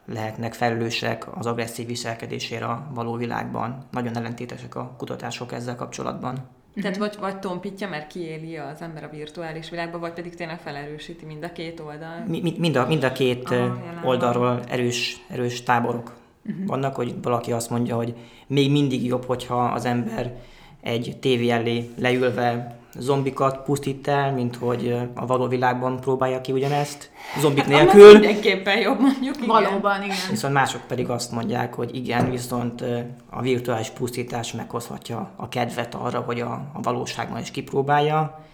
lehetnek 0.06 0.54
felelősek 0.54 1.38
az 1.38 1.46
agresszív 1.46 1.88
viselkedésére 1.88 2.66
a 2.66 2.88
való 2.94 3.16
világban. 3.16 3.88
Nagyon 3.92 4.16
ellentétesek 4.16 4.76
a 4.76 4.94
kutatások 4.98 5.52
ezzel 5.52 5.76
kapcsolatban. 5.76 6.48
Tehát 6.82 6.98
vagy, 6.98 7.16
vagy 7.20 7.40
tompítja, 7.40 7.90
mert 7.90 8.08
kiéli 8.08 8.58
az 8.58 8.82
ember 8.82 9.04
a 9.04 9.10
virtuális 9.10 9.70
világba, 9.70 10.00
vagy 10.00 10.14
pedig 10.14 10.36
tényleg 10.36 10.60
felerősíti 10.60 11.26
mind 11.26 11.44
a 11.44 11.52
két 11.52 11.80
oldal. 11.80 12.24
Mi, 12.28 12.54
mind, 12.58 12.76
a, 12.76 12.88
mind 12.88 13.04
a 13.04 13.12
két 13.12 13.50
Aha, 13.50 13.64
ah, 13.64 14.06
oldalról 14.06 14.60
erős, 14.68 15.26
erős 15.30 15.64
táborok 15.64 16.14
uh-huh. 16.46 16.66
vannak, 16.66 16.96
hogy 16.96 17.16
valaki 17.22 17.52
azt 17.52 17.70
mondja, 17.70 17.96
hogy 17.96 18.14
még 18.48 18.72
mindig 18.72 19.06
jobb, 19.06 19.26
hogyha 19.26 19.64
az 19.64 19.86
ember 19.86 20.34
egy 20.82 21.18
tévé 21.20 21.50
elé 21.50 21.90
leülve 21.98 22.79
zombikat 22.98 23.64
pusztít 23.64 24.08
el, 24.08 24.34
mint 24.34 24.56
hogy 24.56 24.98
a 25.16 25.26
való 25.26 25.48
világban 25.48 26.00
próbálja 26.00 26.42
ki 26.42 26.52
ugyanezt, 26.52 27.12
zombik 27.40 27.64
Hát, 27.64 27.70
nélkül. 27.70 28.12
mindenképpen 28.12 28.80
jobb, 28.80 29.00
mondjuk, 29.00 29.36
igen. 29.36 29.48
Valóban, 29.48 30.04
igen. 30.04 30.18
Viszont 30.30 30.54
mások 30.54 30.82
pedig 30.88 31.10
azt 31.10 31.32
mondják, 31.32 31.74
hogy 31.74 31.96
igen, 31.96 32.30
viszont 32.30 32.84
a 33.30 33.42
virtuális 33.42 33.90
pusztítás 33.90 34.54
meghozhatja 34.54 35.32
a 35.36 35.50
kedvet 35.50 35.96
arra, 35.96 36.20
hogy 36.20 36.40
a, 36.40 36.52
a 36.74 36.82
valóságban 36.82 37.42
is 37.42 37.52
kipróbálja. 37.52 38.46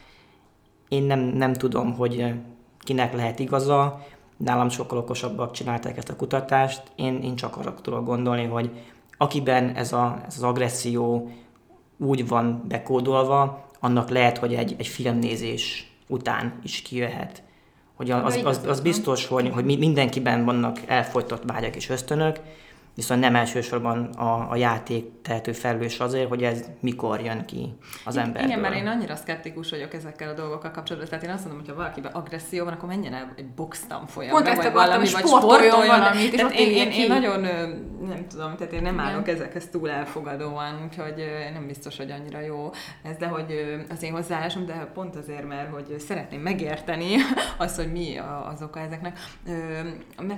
Én 0.90 1.04
nem, 1.04 1.20
nem 1.20 1.54
tudom, 1.54 1.94
hogy 1.94 2.34
kinek 2.80 3.16
lehet 3.16 3.40
igaza, 3.40 4.06
nálam 4.38 4.70
sokkal 4.70 4.98
okosabbak 4.98 5.52
csinálták 5.52 5.98
ezt 5.98 6.10
a 6.10 6.16
kutatást. 6.16 6.84
Én, 6.96 7.22
én 7.22 7.36
csak 7.36 7.58
arra 7.58 7.74
tudok 7.82 8.06
gondolni, 8.06 8.46
hogy 8.46 8.72
akiben 9.18 9.76
ez, 9.76 9.94
a, 9.94 10.22
ez 10.28 10.36
az 10.38 10.44
agresszió 10.44 11.32
úgy 11.98 12.28
van 12.28 12.64
bekódolva, 12.68 13.66
annak 13.86 14.10
lehet, 14.10 14.38
hogy 14.38 14.54
egy, 14.54 14.76
egy 14.78 14.88
filmnézés 14.88 15.92
után 16.08 16.60
is 16.64 16.82
kijöhet. 16.82 17.44
Hogy 17.96 18.12
az, 18.12 18.36
az, 18.36 18.46
az, 18.46 18.66
az 18.68 18.80
biztos, 18.82 19.26
hogy, 19.26 19.50
hogy 19.50 19.66
mi- 19.66 19.78
mindenkiben 19.78 20.46
vannak 20.46 20.80
elfolytott 20.86 21.44
vágyak 21.46 21.76
és 21.76 21.90
ösztönök, 21.90 22.40
viszont 22.96 23.20
nem 23.20 23.36
elsősorban 23.36 24.04
a, 24.04 24.52
a 24.52 24.56
játék 24.56 25.06
tehető 25.22 25.52
felelős 25.52 26.00
azért, 26.00 26.28
hogy 26.28 26.44
ez 26.44 26.66
mikor 26.80 27.22
jön 27.22 27.46
ki 27.46 27.74
az 28.06 28.18
emberből. 28.18 28.50
Igen, 28.50 28.60
mert 28.60 28.76
én 28.76 28.88
annyira 28.88 29.16
szkeptikus 29.16 29.70
vagyok 29.70 29.94
ezekkel 29.94 30.30
a 30.30 30.34
dolgokkal 30.34 30.72
kapcsolatban. 30.72 31.10
Tehát 31.10 31.26
én 31.26 31.32
azt 31.32 31.46
mondom, 31.46 31.60
hogy 31.60 31.70
ha 31.70 31.76
valakiben 31.76 32.12
agresszió 32.12 32.64
van, 32.64 32.74
akkor 32.74 32.90
menjen 32.90 33.14
el 33.14 33.34
egy 33.36 33.48
boxtam 33.48 34.04
ezt 34.06 34.16
vagy 34.16 34.48
akartam, 34.48 34.74
valami, 34.74 34.98
vagy 34.98 35.26
sportoljon 35.26 35.70
sportoljon. 35.70 36.00
valamit, 36.00 36.34
és 36.34 36.42
ott 36.42 36.54
én, 36.54 36.72
én, 36.72 36.92
én, 36.92 37.08
nagyon, 37.08 37.42
nem 38.08 38.28
tudom, 38.30 38.56
tehát 38.56 38.74
én 38.74 38.82
nem 38.82 38.94
Igen. 38.94 39.06
állok 39.06 39.28
ezekhez 39.28 39.68
túl 39.70 39.90
elfogadóan, 39.90 40.84
úgyhogy 40.84 41.26
nem 41.54 41.68
biztos, 41.68 41.98
hogy 41.98 42.12
annyira 42.12 42.40
jó 42.40 42.70
ez, 43.04 43.18
de 43.18 43.28
hogy 43.28 43.84
az 43.90 44.04
én 44.04 44.12
hozzáállásom, 44.12 44.66
de 44.66 44.90
pont 44.94 45.16
azért, 45.16 45.48
mert 45.48 45.74
hogy 45.74 46.00
szeretném 46.00 46.42
megérteni 46.42 47.16
azt, 47.58 47.76
hogy 47.76 47.92
mi 47.92 48.18
az 48.54 48.62
oka 48.62 48.80
ezeknek. 48.80 49.20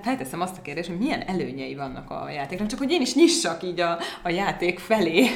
Felteszem 0.02 0.42
azt 0.42 0.58
a 0.58 0.62
kérdést, 0.62 0.88
hogy 0.88 0.98
milyen 0.98 1.22
előnyei 1.22 1.76
vannak 1.76 2.10
a 2.10 2.30
játéknak, 2.48 2.70
csak 2.70 2.80
hogy 2.80 2.92
én 2.92 3.02
is 3.02 3.16
nyissak 3.16 3.64
így 3.64 3.80
a, 3.80 3.98
a 4.24 4.30
játék 4.30 4.80
felé, 4.80 5.28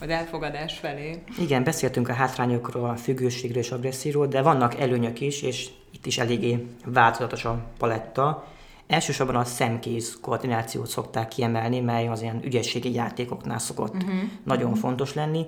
az 0.00 0.08
elfogadás 0.08 0.78
felé. 0.78 1.22
Igen, 1.38 1.64
beszéltünk 1.64 2.08
a 2.08 2.12
hátrányokról, 2.12 2.88
a 2.88 2.96
függőségről 2.96 3.62
és 3.62 3.70
agresszióról, 3.70 4.26
de 4.26 4.42
vannak 4.42 4.80
előnyök 4.80 5.20
is, 5.20 5.42
és 5.42 5.68
itt 5.92 6.06
is 6.06 6.18
eléggé 6.18 6.66
változatos 6.84 7.44
a 7.44 7.64
paletta. 7.78 8.46
Elsősorban 8.86 9.36
a 9.36 9.44
szemkéz 9.44 10.18
koordinációt 10.20 10.86
szokták 10.86 11.28
kiemelni, 11.28 11.80
mely 11.80 12.08
az 12.08 12.22
ilyen 12.22 12.40
ügyességi 12.44 12.92
játékoknál 12.92 13.58
szokott 13.58 13.94
uh-huh. 13.94 14.12
nagyon 14.44 14.74
fontos 14.74 15.14
lenni. 15.14 15.46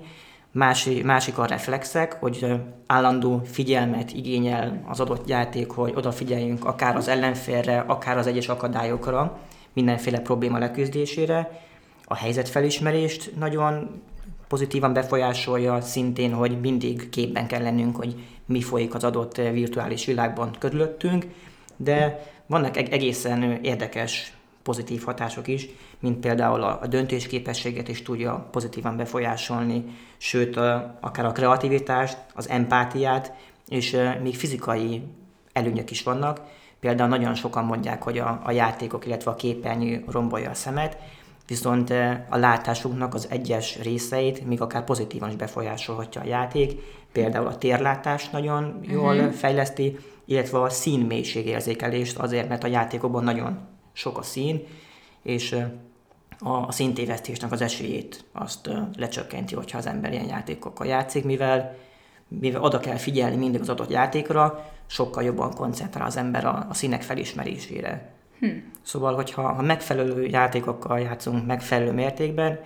Másik, 0.51 1.03
másik 1.03 1.37
a 1.37 1.45
reflexek, 1.45 2.13
hogy 2.13 2.45
állandó 2.87 3.41
figyelmet 3.45 4.13
igényel 4.13 4.83
az 4.87 4.99
adott 4.99 5.27
játék, 5.27 5.69
hogy 5.69 5.93
odafigyeljünk 5.95 6.65
akár 6.65 6.95
az 6.95 7.07
ellenfélre, 7.07 7.79
akár 7.79 8.17
az 8.17 8.27
egyes 8.27 8.47
akadályokra, 8.47 9.39
mindenféle 9.73 10.19
probléma 10.19 10.57
leküzdésére. 10.57 11.61
A 12.05 12.15
helyzetfelismerést 12.15 13.31
nagyon 13.37 14.01
pozitívan 14.47 14.93
befolyásolja, 14.93 15.81
szintén, 15.81 16.33
hogy 16.33 16.59
mindig 16.59 17.09
képben 17.09 17.47
kell 17.47 17.61
lennünk, 17.61 17.95
hogy 17.95 18.15
mi 18.45 18.61
folyik 18.61 18.93
az 18.93 19.03
adott 19.03 19.37
eh, 19.37 19.51
virtuális 19.51 20.05
világban 20.05 20.55
körülöttünk, 20.59 21.25
de 21.75 22.29
vannak 22.45 22.77
eg- 22.77 22.93
egészen 22.93 23.59
érdekes 23.61 24.33
pozitív 24.63 25.03
hatások 25.03 25.47
is, 25.47 25.67
mint 25.99 26.19
például 26.19 26.61
a, 26.61 26.87
döntésképességet 26.87 27.87
is 27.87 28.01
tudja 28.01 28.47
pozitívan 28.51 28.97
befolyásolni, 28.97 29.83
sőt, 30.17 30.57
a, 30.57 30.97
akár 30.99 31.25
a 31.25 31.31
kreativitást, 31.31 32.17
az 32.33 32.49
empátiát, 32.49 33.33
és 33.67 33.93
ö, 33.93 34.19
még 34.19 34.35
fizikai 34.35 35.03
előnyök 35.53 35.91
is 35.91 36.03
vannak. 36.03 36.41
Például 36.81 37.09
nagyon 37.09 37.33
sokan 37.33 37.65
mondják, 37.65 38.03
hogy 38.03 38.17
a, 38.17 38.41
a 38.43 38.51
játékok, 38.51 39.05
illetve 39.05 39.31
a 39.31 39.35
képernyő 39.35 40.03
rombolja 40.07 40.49
a 40.49 40.53
szemet, 40.53 40.97
viszont 41.47 41.89
a 42.29 42.37
látásunknak 42.37 43.13
az 43.13 43.27
egyes 43.29 43.81
részeit 43.81 44.45
még 44.47 44.61
akár 44.61 44.83
pozitívan 44.83 45.29
is 45.29 45.35
befolyásolhatja 45.35 46.21
a 46.21 46.25
játék, 46.25 46.81
például 47.11 47.47
a 47.47 47.57
térlátást 47.57 48.31
nagyon 48.31 48.79
jól 48.81 49.15
uh-huh. 49.15 49.31
fejleszti, 49.31 49.97
illetve 50.25 50.61
a 50.61 50.69
színmélységérzékelést 50.69 52.17
azért, 52.17 52.49
mert 52.49 52.63
a 52.63 52.67
játékokban 52.67 53.23
nagyon 53.23 53.59
sok 53.93 54.17
a 54.17 54.21
szín, 54.21 54.63
és 55.21 55.55
a, 56.39 56.49
a 56.49 56.71
színtévesztésnek 56.71 57.51
az 57.51 57.61
esélyét 57.61 58.23
azt 58.31 58.69
lecsökkenti, 58.97 59.55
hogyha 59.55 59.77
az 59.77 59.85
ember 59.87 60.11
ilyen 60.11 60.27
játékokkal 60.27 60.87
játszik, 60.87 61.23
mivel, 61.23 61.75
mivel 62.39 62.61
oda 62.61 62.79
kell 62.79 62.97
figyelni 62.97 63.35
mindig 63.35 63.61
az 63.61 63.69
adott 63.69 63.89
játékra, 63.89 64.65
sokkal 64.85 65.23
jobban 65.23 65.53
koncentrál 65.53 66.05
az 66.05 66.17
ember 66.17 66.45
a, 66.45 66.65
a 66.69 66.73
színek 66.73 67.01
felismerésére. 67.01 68.11
Szóval, 68.81 69.15
hogyha 69.15 69.53
ha 69.53 69.61
megfelelő 69.61 70.25
játékokkal 70.25 70.99
játszunk 70.99 71.45
megfelelő 71.45 71.91
mértékben, 71.91 72.59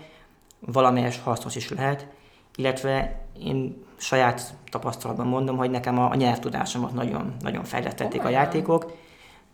valamelyes 0.60 1.20
hasznos 1.24 1.56
is 1.56 1.70
lehet, 1.70 2.08
illetve 2.56 3.22
én 3.40 3.84
saját 3.98 4.54
tapasztalatban 4.70 5.28
mondom, 5.28 5.58
hogy 5.58 5.70
nekem 5.70 6.00
a, 6.00 6.10
a 6.10 6.16
nyelvtudásomat 6.16 6.94
nagyon, 6.94 7.34
nagyon 7.40 7.64
fejlesztették 7.64 8.20
a 8.20 8.24
Komolyan? 8.24 8.42
játékok. 8.42 8.98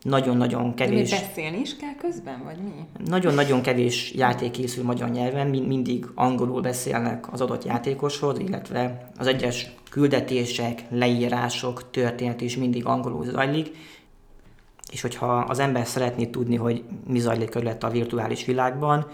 Nagyon-nagyon 0.01 0.69
De 0.75 0.83
kevés, 0.83 1.09
beszélni 1.09 1.59
is 1.59 1.75
kell 1.75 1.95
közben, 1.95 2.43
vagy 2.43 2.57
mi? 2.57 3.05
nagyon-nagyon 3.05 3.61
kevés 3.61 4.13
játék 4.13 4.51
készül 4.51 4.83
magyar 4.83 5.09
nyelven, 5.09 5.47
min- 5.47 5.67
mindig 5.67 6.05
angolul 6.15 6.61
beszélnek 6.61 7.33
az 7.33 7.41
adott 7.41 7.63
játékoshoz, 7.63 8.39
illetve 8.39 9.11
az 9.17 9.27
egyes 9.27 9.71
küldetések, 9.89 10.83
leírások, 10.89 11.91
történet 11.91 12.41
is 12.41 12.57
mindig 12.57 12.85
angolul 12.85 13.25
zajlik, 13.25 13.75
és 14.91 15.01
hogyha 15.01 15.37
az 15.37 15.59
ember 15.59 15.87
szeretné 15.87 16.25
tudni, 16.25 16.55
hogy 16.55 16.83
mi 17.07 17.19
zajlik 17.19 17.49
körülött 17.49 17.83
a 17.83 17.89
virtuális 17.89 18.45
világban, 18.45 19.07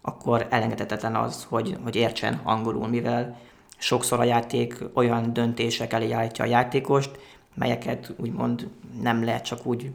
akkor 0.00 0.46
elengedhetetlen 0.50 1.16
az, 1.16 1.46
hogy, 1.48 1.76
hogy 1.82 1.96
értsen 1.96 2.40
angolul, 2.42 2.88
mivel 2.88 3.38
sokszor 3.76 4.20
a 4.20 4.24
játék 4.24 4.78
olyan 4.92 5.32
döntések 5.32 5.92
elé 5.92 6.10
állítja 6.10 6.44
a 6.44 6.48
játékost, 6.48 7.10
melyeket 7.54 8.12
úgymond 8.16 8.68
nem 9.02 9.24
lehet 9.24 9.44
csak 9.44 9.66
úgy 9.66 9.90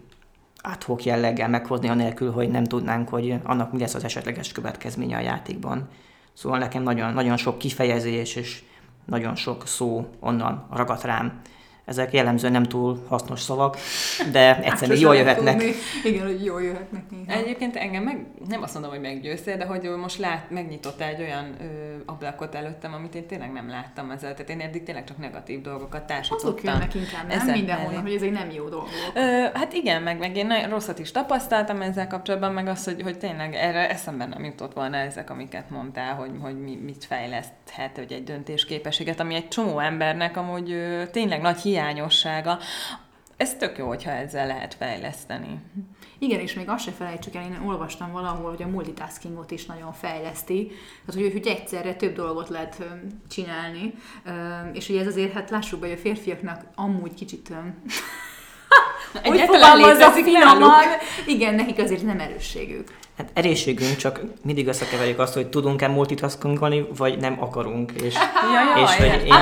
adhok 0.61 1.03
jelleggel 1.03 1.49
meghozni, 1.49 1.89
anélkül, 1.89 2.31
hogy 2.31 2.49
nem 2.49 2.63
tudnánk, 2.63 3.09
hogy 3.09 3.39
annak 3.43 3.71
mi 3.71 3.79
lesz 3.79 3.93
az 3.93 4.03
esetleges 4.03 4.51
következménye 4.51 5.17
a 5.17 5.21
játékban. 5.21 5.87
Szóval 6.33 6.59
nekem 6.59 6.83
nagyon, 6.83 7.13
nagyon 7.13 7.37
sok 7.37 7.57
kifejezés 7.57 8.35
és 8.35 8.63
nagyon 9.05 9.35
sok 9.35 9.67
szó 9.67 10.09
onnan 10.19 10.67
ragadt 10.71 11.03
rám. 11.03 11.41
Ezek 11.89 12.13
jellemzően 12.13 12.51
nem 12.51 12.63
túl 12.63 13.05
hasznos 13.07 13.41
szavak, 13.41 13.77
de 14.31 14.57
egyszerűen 14.57 14.97
Sose 14.97 15.01
jól 15.01 15.15
jöhetnek. 15.15 15.57
tudni. 15.57 15.73
Igen, 16.03 16.25
hogy 16.25 16.45
jól 16.45 16.63
jöhetnek 16.63 17.03
néha. 17.09 17.39
Egyébként 17.39 17.75
engem 17.75 18.03
meg, 18.03 18.25
nem 18.47 18.61
azt 18.61 18.73
mondom, 18.73 18.91
hogy 18.91 19.01
meggyőztél, 19.01 19.57
de 19.57 19.65
hogy 19.65 19.89
most 20.01 20.17
lát, 20.17 20.49
megnyitott 20.49 21.01
egy 21.01 21.21
olyan 21.21 21.45
ö, 21.61 21.65
ablakot 22.05 22.55
előttem, 22.55 22.93
amit 22.93 23.15
én 23.15 23.27
tényleg 23.27 23.51
nem 23.51 23.69
láttam 23.69 24.11
ezzel. 24.11 24.33
Tehát 24.33 24.49
én 24.49 24.59
eddig 24.59 24.83
tényleg 24.83 25.03
csak 25.03 25.17
negatív 25.17 25.61
dolgokat 25.61 26.03
társítottam. 26.03 26.47
Azok 26.47 26.63
jönnek 26.63 26.95
inkább, 26.95 27.27
nem? 27.27 27.39
ezek 27.39 27.55
Mindenhonnan, 27.55 28.01
hogy 28.01 28.13
ez 28.13 28.21
egy 28.21 28.31
nem 28.31 28.51
jó 28.51 28.67
dolog. 28.69 28.87
Ö, 29.15 29.19
hát 29.53 29.73
igen, 29.73 30.01
meg, 30.01 30.19
meg 30.19 30.35
én 30.37 30.47
nagyon 30.47 30.69
rosszat 30.69 30.99
is 30.99 31.11
tapasztaltam 31.11 31.81
ezzel 31.81 32.07
kapcsolatban, 32.07 32.53
meg 32.53 32.67
az, 32.67 32.83
hogy, 32.83 33.01
hogy 33.01 33.17
tényleg 33.17 33.55
erre 33.55 33.89
eszemben 33.89 34.29
nem 34.29 34.43
jutott 34.43 34.73
volna 34.73 34.97
ezek, 34.97 35.29
amiket 35.29 35.69
mondtál, 35.69 36.15
hogy, 36.15 36.31
hogy 36.41 36.59
mi, 36.61 36.75
mit 36.83 37.05
fejleszthet, 37.05 37.95
hogy 37.95 38.11
egy 38.11 38.23
döntésképességet, 38.23 39.19
ami 39.19 39.35
egy 39.35 39.47
csomó 39.47 39.79
embernek 39.79 40.37
amúgy 40.37 40.71
ö, 40.71 41.03
tényleg 41.11 41.41
nagy 41.41 41.59
hiányossága. 41.79 42.59
Ez 43.37 43.53
tök 43.53 43.77
jó, 43.77 43.87
hogyha 43.87 44.11
ezzel 44.11 44.47
lehet 44.47 44.73
fejleszteni. 44.73 45.59
Igen, 46.17 46.39
és 46.39 46.53
még 46.53 46.69
azt 46.69 46.83
se 46.83 46.91
felejtsük 46.91 47.35
el, 47.35 47.43
én 47.43 47.61
olvastam 47.65 48.11
valahol, 48.11 48.49
hogy 48.49 48.63
a 48.63 48.67
multitaskingot 48.67 49.51
is 49.51 49.65
nagyon 49.65 49.93
fejleszti, 49.93 50.71
tehát 51.05 51.21
hogy, 51.21 51.31
hogy 51.31 51.47
egyszerre 51.47 51.93
több 51.93 52.15
dolgot 52.15 52.49
lehet 52.49 52.83
csinálni, 53.29 53.93
és 54.73 54.89
ugye 54.89 54.99
ez 54.99 55.07
azért, 55.07 55.33
hát 55.33 55.49
lássuk 55.49 55.79
be, 55.79 55.87
hogy 55.87 55.95
a 55.95 56.01
férfiaknak 56.01 56.63
amúgy 56.75 57.13
kicsit, 57.13 57.51
hogy 59.23 59.39
fogalmazza 59.39 59.93
létezik 59.93 60.23
finoman, 60.23 60.83
igen, 61.27 61.55
nekik 61.55 61.79
azért 61.79 62.03
nem 62.03 62.19
erősségük. 62.19 62.97
Hát 63.17 63.29
erősségünk, 63.33 63.95
csak 63.95 64.21
mindig 64.43 64.67
összekeverjük 64.67 65.19
azt, 65.19 65.33
hogy 65.33 65.47
tudunk-e 65.47 65.87
multitaskingolni, 65.87 66.87
vagy 66.97 67.17
nem 67.19 67.41
akarunk. 67.41 67.91
És, 67.91 68.13
Ja, 68.13 68.75
ja, 68.75 68.83
és 68.83 68.95
hogy 68.95 69.25
én, 69.25 69.33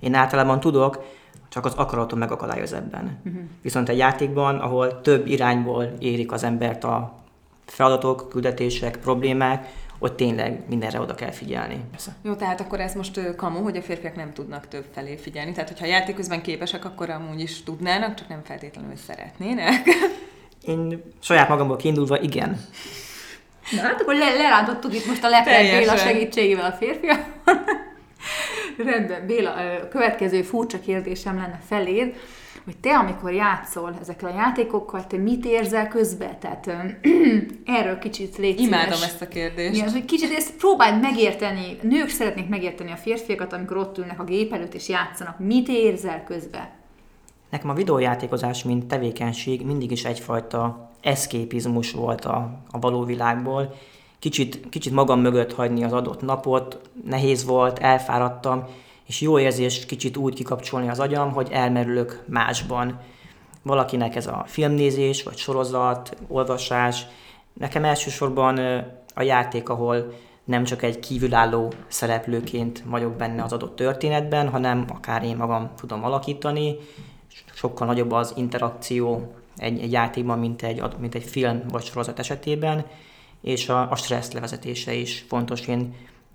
én 0.00 0.14
általában 0.14 0.60
tudok, 0.60 1.04
csak 1.48 1.64
az 1.64 1.74
akaratom 1.74 2.18
megakadályoz 2.18 2.72
ebben. 2.72 3.18
Uh-huh. 3.24 3.42
Viszont 3.62 3.88
egy 3.88 3.98
játékban, 3.98 4.58
ahol 4.58 5.00
több 5.00 5.26
irányból 5.26 5.92
érik 5.98 6.32
az 6.32 6.44
embert 6.44 6.84
a 6.84 7.14
feladatok, 7.66 8.28
küldetések, 8.28 8.96
problémák, 8.96 9.66
ott 9.98 10.16
tényleg 10.16 10.62
mindenre 10.68 11.00
oda 11.00 11.14
kell 11.14 11.30
figyelni. 11.30 11.80
Persze. 11.90 12.14
Jó, 12.22 12.34
tehát 12.34 12.60
akkor 12.60 12.80
ez 12.80 12.94
most 12.94 13.34
kamu, 13.36 13.62
hogy 13.62 13.76
a 13.76 13.82
férfiak 13.82 14.16
nem 14.16 14.32
tudnak 14.32 14.68
több 14.68 14.84
felé 14.94 15.16
figyelni. 15.16 15.52
Tehát, 15.52 15.68
hogyha 15.68 15.86
játék 15.86 16.14
közben 16.14 16.42
képesek, 16.42 16.84
akkor 16.84 17.10
amúgy 17.10 17.40
is 17.40 17.62
tudnának, 17.62 18.14
csak 18.14 18.28
nem 18.28 18.40
feltétlenül 18.44 18.96
szeretnének. 18.96 19.88
Én 20.62 21.02
saját 21.18 21.48
magamból 21.48 21.76
kiindulva 21.76 22.20
igen. 22.20 22.60
Na 23.70 23.80
hát 23.80 24.00
akkor 24.00 24.14
le, 24.14 24.34
lerántottuk 24.34 24.94
itt 24.94 25.06
most 25.06 25.24
a 25.24 25.28
leplet. 25.28 25.78
Béla 25.78 25.96
segítségével 25.96 26.70
a 26.70 26.72
férfiak. 26.72 27.24
Rendben, 28.76 29.26
Béla, 29.26 29.52
a 29.52 29.88
következő 29.88 30.42
furcsa 30.42 30.80
kérdésem 30.80 31.36
lenne 31.36 31.60
feléd, 31.66 32.14
hogy 32.64 32.76
te, 32.76 32.96
amikor 32.96 33.32
játszol 33.32 33.96
ezekkel 34.00 34.30
a 34.30 34.34
játékokkal, 34.34 35.06
te 35.06 35.16
mit 35.16 35.44
érzel 35.44 35.88
közben? 35.88 36.38
Tehát 36.40 36.66
erről 37.78 37.98
kicsit 37.98 38.36
légy 38.36 38.60
Imádom 38.60 38.92
szíves. 38.92 39.08
ezt 39.08 39.22
a 39.22 39.28
kérdést. 39.28 39.74
Igen, 39.74 39.90
hogy 39.90 40.04
kicsit 40.04 40.32
ezt 40.32 40.56
próbáld 40.56 41.00
megérteni, 41.00 41.78
nők 41.82 42.08
szeretnék 42.08 42.48
megérteni 42.48 42.90
a 42.92 42.96
férfiakat, 42.96 43.52
amikor 43.52 43.76
ott 43.76 43.98
ülnek 43.98 44.20
a 44.20 44.24
gép 44.24 44.52
előtt 44.52 44.74
és 44.74 44.88
játszanak. 44.88 45.38
Mit 45.38 45.68
érzel 45.68 46.24
közben? 46.24 46.68
Nekem 47.50 47.70
a 47.70 47.74
videójátékozás, 47.74 48.64
mint 48.64 48.86
tevékenység 48.86 49.66
mindig 49.66 49.90
is 49.90 50.04
egyfajta 50.04 50.90
eszképizmus 51.00 51.92
volt 51.92 52.24
a, 52.24 52.62
a 52.70 52.78
való 52.78 53.04
világból. 53.04 53.74
Kicsit, 54.20 54.68
kicsit 54.68 54.92
magam 54.92 55.20
mögött 55.20 55.52
hagyni 55.52 55.84
az 55.84 55.92
adott 55.92 56.22
napot, 56.22 56.80
nehéz 57.04 57.44
volt, 57.44 57.78
elfáradtam, 57.78 58.64
és 59.06 59.20
jó 59.20 59.38
érzés 59.38 59.86
kicsit 59.86 60.16
úgy 60.16 60.34
kikapcsolni 60.34 60.88
az 60.88 61.00
agyam, 61.00 61.32
hogy 61.32 61.48
elmerülök 61.50 62.22
másban. 62.26 63.00
Valakinek 63.62 64.16
ez 64.16 64.26
a 64.26 64.44
filmnézés, 64.46 65.22
vagy 65.22 65.36
sorozat, 65.36 66.16
olvasás. 66.28 67.06
Nekem 67.52 67.84
elsősorban 67.84 68.58
a 69.14 69.22
játék, 69.22 69.68
ahol 69.68 70.12
nem 70.44 70.64
csak 70.64 70.82
egy 70.82 70.98
kívülálló 70.98 71.72
szereplőként 71.88 72.82
vagyok 72.86 73.12
benne 73.12 73.42
az 73.42 73.52
adott 73.52 73.76
történetben, 73.76 74.48
hanem 74.48 74.84
akár 74.88 75.24
én 75.24 75.36
magam 75.36 75.70
tudom 75.76 76.04
alakítani, 76.04 76.76
sokkal 77.54 77.86
nagyobb 77.86 78.12
az 78.12 78.32
interakció 78.36 79.34
egy, 79.56 79.80
egy 79.80 79.92
játékban, 79.92 80.38
mint 80.38 80.62
egy, 80.62 80.82
mint 80.98 81.14
egy 81.14 81.24
film 81.24 81.62
vagy 81.68 81.84
sorozat 81.84 82.18
esetében, 82.18 82.86
és 83.40 83.68
a, 83.68 83.90
a 83.90 83.96
stressz 83.96 84.32
levezetése 84.32 84.94
is 84.94 85.24
fontos. 85.28 85.66
Én 85.66 85.94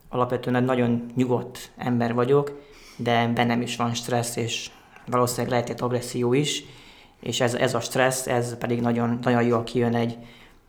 alapvetően 0.10 0.56
egy 0.56 0.64
nagyon 0.64 1.06
nyugodt 1.16 1.72
ember 1.78 2.14
vagyok, 2.14 2.64
de 2.98 3.28
bennem 3.28 3.62
is 3.62 3.76
van 3.76 3.94
stressz, 3.94 4.36
és 4.36 4.70
valószínűleg 5.06 5.52
lehet 5.52 5.70
egy 5.70 5.82
agresszió 5.82 6.34
is, 6.34 6.64
és 7.20 7.42
ez, 7.42 7.54
ez 7.54 7.74
a 7.74 7.80
stressz, 7.80 8.28
ez 8.28 8.58
pedig 8.58 8.82
nagyon, 8.82 9.20
nagyon 9.22 9.44
jól 9.44 9.64
kijön 9.64 9.96
egy 9.96 10.18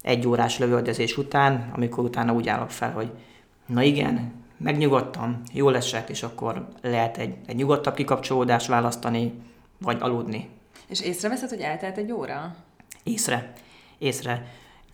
egy 0.07 0.27
órás 0.27 0.59
lövöldözés 0.59 1.17
után, 1.17 1.71
amikor 1.75 2.05
utána 2.05 2.33
úgy 2.33 2.49
állok 2.49 2.71
fel, 2.71 2.93
hogy 2.93 3.11
na 3.67 3.83
igen, 3.83 4.33
megnyugodtam, 4.57 5.43
jól 5.53 5.77
esett, 5.77 6.09
és 6.09 6.23
akkor 6.23 6.69
lehet 6.83 7.19
egy, 7.19 7.35
egy 7.47 7.57
nyugodtabb 7.57 7.95
kikapcsolódást 7.95 8.67
választani, 8.67 9.33
vagy 9.79 9.97
aludni. 10.01 10.49
És 10.89 11.01
észreveszed, 11.01 11.49
hogy 11.49 11.61
eltelt 11.61 11.97
egy 11.97 12.13
óra? 12.13 12.57
Észre. 13.03 13.53
Észre. 13.99 14.47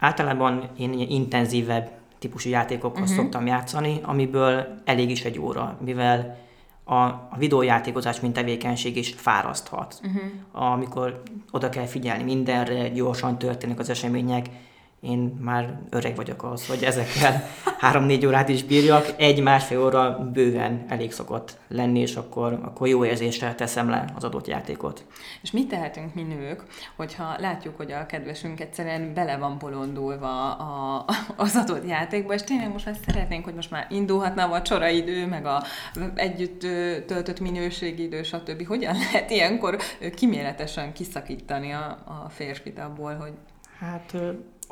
Általában 0.03 0.69
én 0.79 0.93
intenzívebb 0.93 1.91
típusú 2.19 2.51
játékokkal 2.51 3.03
uh-huh. 3.03 3.17
szoktam 3.17 3.47
játszani, 3.47 4.01
amiből 4.03 4.67
elég 4.85 5.11
is 5.11 5.25
egy 5.25 5.39
óra, 5.39 5.79
mivel 5.85 6.39
a, 6.85 6.95
a 6.95 7.35
videójátékozás, 7.39 8.21
mint 8.21 8.33
tevékenység 8.33 8.97
is 8.97 9.15
fáraszthat. 9.17 10.01
Uh-huh. 10.05 10.73
Amikor 10.73 11.23
oda 11.51 11.69
kell 11.69 11.87
figyelni 11.87 12.23
mindenre, 12.23 12.89
gyorsan 12.89 13.39
történnek 13.39 13.79
az 13.79 13.91
események, 13.91 14.47
én 15.03 15.39
már 15.41 15.79
öreg 15.91 16.17
vagyok 16.17 16.43
ahhoz, 16.43 16.67
hogy 16.67 16.83
ezekkel 16.83 17.45
három-négy 17.79 18.27
órát 18.27 18.49
is 18.49 18.65
bírjak, 18.65 19.15
egy-másfél 19.17 19.85
óra 19.85 20.31
bőven 20.33 20.85
elég 20.89 21.13
szokott 21.13 21.59
lenni, 21.69 22.01
és 22.01 22.17
akkor, 22.17 22.59
akkor 22.63 22.89
jó 22.89 23.05
érzéssel 23.05 23.55
teszem 23.55 23.89
le 23.89 24.05
az 24.15 24.25
adott 24.25 24.47
játékot. 24.47 25.05
És 25.43 25.51
mit 25.51 25.69
tehetünk 25.69 26.15
mi 26.15 26.23
nők, 26.23 26.63
hogyha 26.97 27.37
látjuk, 27.39 27.77
hogy 27.77 27.93
a 27.93 28.07
kedvesünk 28.07 28.61
egyszerűen 28.61 29.15
bele 29.15 29.37
van 29.37 29.59
bolondulva 29.59 30.55
a, 30.55 31.05
az 31.37 31.57
adott 31.57 31.89
játékba, 31.89 32.35
és 32.35 32.43
tényleg 32.43 32.73
most 32.73 32.85
már 32.85 32.97
szeretnénk, 33.07 33.45
hogy 33.45 33.55
most 33.55 33.71
már 33.71 33.87
indulhatna 33.91 34.45
a 34.45 34.49
vacsoraidő, 34.49 35.27
meg 35.27 35.47
a 35.47 35.63
együtt 36.15 36.61
töltött 37.07 37.41
minőségidő, 37.41 38.23
stb. 38.23 38.67
Hogyan 38.67 38.95
lehet 38.95 39.31
ilyenkor 39.31 39.79
kiméletesen 40.15 40.93
kiszakítani 40.93 41.73
a, 41.73 41.87
a 42.25 42.29
férfit 42.29 42.79
abból, 42.79 43.15
hogy 43.15 43.33
Hát 43.83 44.17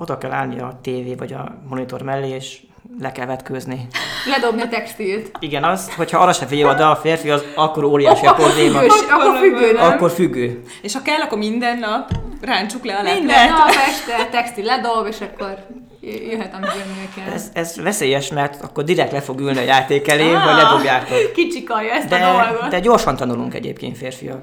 oda 0.00 0.18
kell 0.18 0.32
állni 0.32 0.60
a 0.60 0.78
tévé 0.82 1.14
vagy 1.14 1.32
a 1.32 1.54
monitor 1.68 2.02
mellé, 2.02 2.28
és 2.28 2.60
le 3.00 3.12
kell 3.12 3.26
vetkőzni. 3.26 3.86
Ledobni 4.30 4.62
a 4.62 4.68
textilt. 4.68 5.30
Igen, 5.38 5.64
az, 5.64 5.94
hogyha 5.94 6.18
arra 6.18 6.32
se 6.32 6.46
figyel 6.46 6.68
oda 6.70 6.90
a 6.90 6.96
férfi, 6.96 7.30
az 7.30 7.44
akkor 7.54 7.84
óriási 7.84 8.26
a 8.26 8.32
probléma. 8.34 8.78
Függős, 8.78 9.00
akkor 9.10 9.38
függő, 9.38 9.72
nem? 9.72 9.84
Akkor 9.90 10.10
függő. 10.10 10.62
és 10.82 10.94
ha 10.94 11.02
kell, 11.02 11.20
akkor 11.20 11.38
minden 11.38 11.78
nap 11.78 12.10
ráncsuk 12.40 12.84
le 12.84 12.94
a 12.96 13.02
Minden 13.02 13.26
leplet. 13.26 13.48
nap 13.58 13.68
este 13.68 14.26
textil 14.30 14.64
ledob, 14.64 15.06
és 15.06 15.16
akkor 15.20 15.56
jö- 16.00 16.30
jöhet, 16.32 16.54
amit 16.54 16.70
jönnie 16.74 17.08
kell. 17.16 17.34
Ez, 17.34 17.50
ez 17.54 17.76
veszélyes, 17.82 18.30
mert 18.30 18.62
akkor 18.62 18.84
direkt 18.84 19.12
le 19.12 19.20
fog 19.20 19.40
ülni 19.40 19.58
a 19.58 19.62
játék 19.62 20.08
elé, 20.08 20.32
Ah. 20.34 20.44
vagy 20.44 20.54
ledobjátok. 20.62 21.32
Kicsikarja 21.32 21.92
ezt 21.92 22.12
a 22.12 22.18
De, 22.18 22.20
dolgot. 22.48 22.70
de 22.70 22.80
gyorsan 22.80 23.16
tanulunk 23.16 23.54
egyébként 23.54 23.96
férfiak. 23.96 24.42